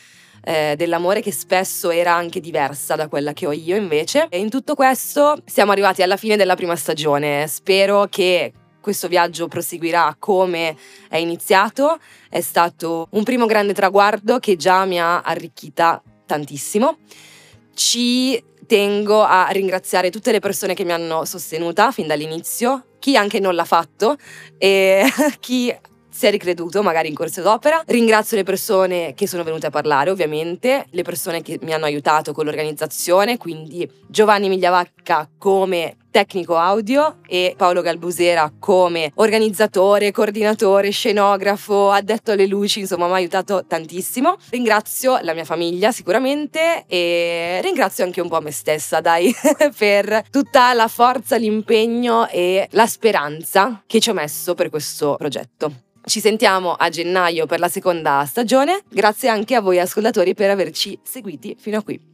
eh, 0.44 0.76
dell'amore 0.78 1.22
che 1.22 1.32
spesso 1.32 1.90
era 1.90 2.14
anche 2.14 2.40
diversa 2.40 2.96
da 2.96 3.08
quella 3.08 3.34
che 3.34 3.46
ho 3.48 3.52
io 3.52 3.76
invece. 3.76 4.28
E 4.30 4.40
in 4.40 4.50
tutto 4.50 4.76
questo 4.76 5.38
siamo 5.46 5.72
arrivati 5.72 6.02
alla 6.02 6.18
fine 6.18 6.36
della 6.36 6.56
prima 6.56 6.76
stagione. 6.76 7.48
Spero 7.48 8.08
che 8.10 8.54
questo 8.82 9.08
viaggio 9.08 9.48
proseguirà 9.48 10.16
come 10.20 10.76
è 11.08 11.18
iniziato. 11.18 12.00
È 12.30 12.42
stato 12.42 13.08
un 13.12 13.24
primo 13.24 13.46
grande 13.46 13.74
traguardo 13.74 14.40
che 14.40 14.58
già 14.58 14.84
mi 14.86 15.00
ha 15.00 15.22
arricchita 15.22 16.02
tantissimo. 16.26 16.98
Ci 17.74 18.44
tengo 18.68 19.24
a 19.24 19.48
ringraziare 19.52 20.10
tutte 20.10 20.32
le 20.32 20.40
persone 20.40 20.74
che 20.74 20.84
mi 20.84 20.92
hanno 20.92 21.26
sostenuta 21.26 21.92
fin 21.92 22.08
dall'inizio, 22.08 22.96
chi 23.00 23.16
anche 23.16 23.40
non 23.40 23.56
l'ha 23.56 23.66
fatto 23.66 24.18
e 24.58 25.06
chi 25.40 25.74
si 26.14 26.28
è 26.28 26.32
ricreduto 26.32 26.84
magari 26.84 27.10
in 27.10 27.16
corso 27.16 27.42
d'opera. 27.42 27.82
Ringrazio 27.88 28.38
le 28.38 28.44
persone 28.44 29.14
che 29.16 29.28
sono 29.28 29.44
venute 29.44 29.68
a 29.68 29.70
parlare, 29.72 30.12
ovviamente, 30.12 30.86
le 30.90 31.02
persone 31.02 31.42
che 31.42 31.58
mi 31.62 31.74
hanno 31.74 31.86
aiutato 31.86 32.34
con 32.34 32.46
l'organizzazione, 32.46 33.38
quindi 33.38 33.90
Giovanni 34.08 34.48
Migliavacca 34.48 35.28
come 35.38 35.98
tecnico 36.14 36.56
audio 36.58 37.18
e 37.26 37.56
Paolo 37.58 37.82
Galbusera 37.82 38.54
come 38.60 39.12
organizzatore, 39.16 40.12
coordinatore, 40.12 40.92
scenografo, 40.92 41.90
addetto 41.90 42.32
alle 42.32 42.46
luci, 42.46 42.82
insomma 42.82 43.08
mi 43.08 43.14
ha 43.14 43.16
aiutato 43.16 43.66
tantissimo. 43.68 44.38
Ringrazio 44.52 45.18
la 45.24 45.34
mia 45.34 45.44
famiglia 45.44 45.92
sicuramente 45.92 46.86
e 46.88 47.60
ringrazio 47.64 48.04
anche 48.04 48.22
un 48.22 48.30
po' 48.30 48.40
me 48.42 48.52
stessa, 48.52 49.02
dai, 49.02 49.34
per 49.76 50.24
tutta 50.30 50.72
la 50.74 50.88
forza, 50.88 51.36
l'impegno 51.38 52.28
e 52.30 52.68
la 52.72 52.86
speranza 52.86 53.82
che 53.88 54.00
ci 54.00 54.12
ho 54.12 54.14
messo 54.14 54.54
per 54.54 54.70
questo 54.70 55.16
progetto. 55.18 55.93
Ci 56.06 56.20
sentiamo 56.20 56.74
a 56.74 56.90
gennaio 56.90 57.46
per 57.46 57.60
la 57.60 57.70
seconda 57.70 58.26
stagione. 58.26 58.84
Grazie 58.90 59.30
anche 59.30 59.56
a 59.56 59.62
voi 59.62 59.80
ascoltatori 59.80 60.34
per 60.34 60.50
averci 60.50 61.00
seguiti 61.02 61.56
fino 61.58 61.78
a 61.78 61.84
qui. 61.84 62.13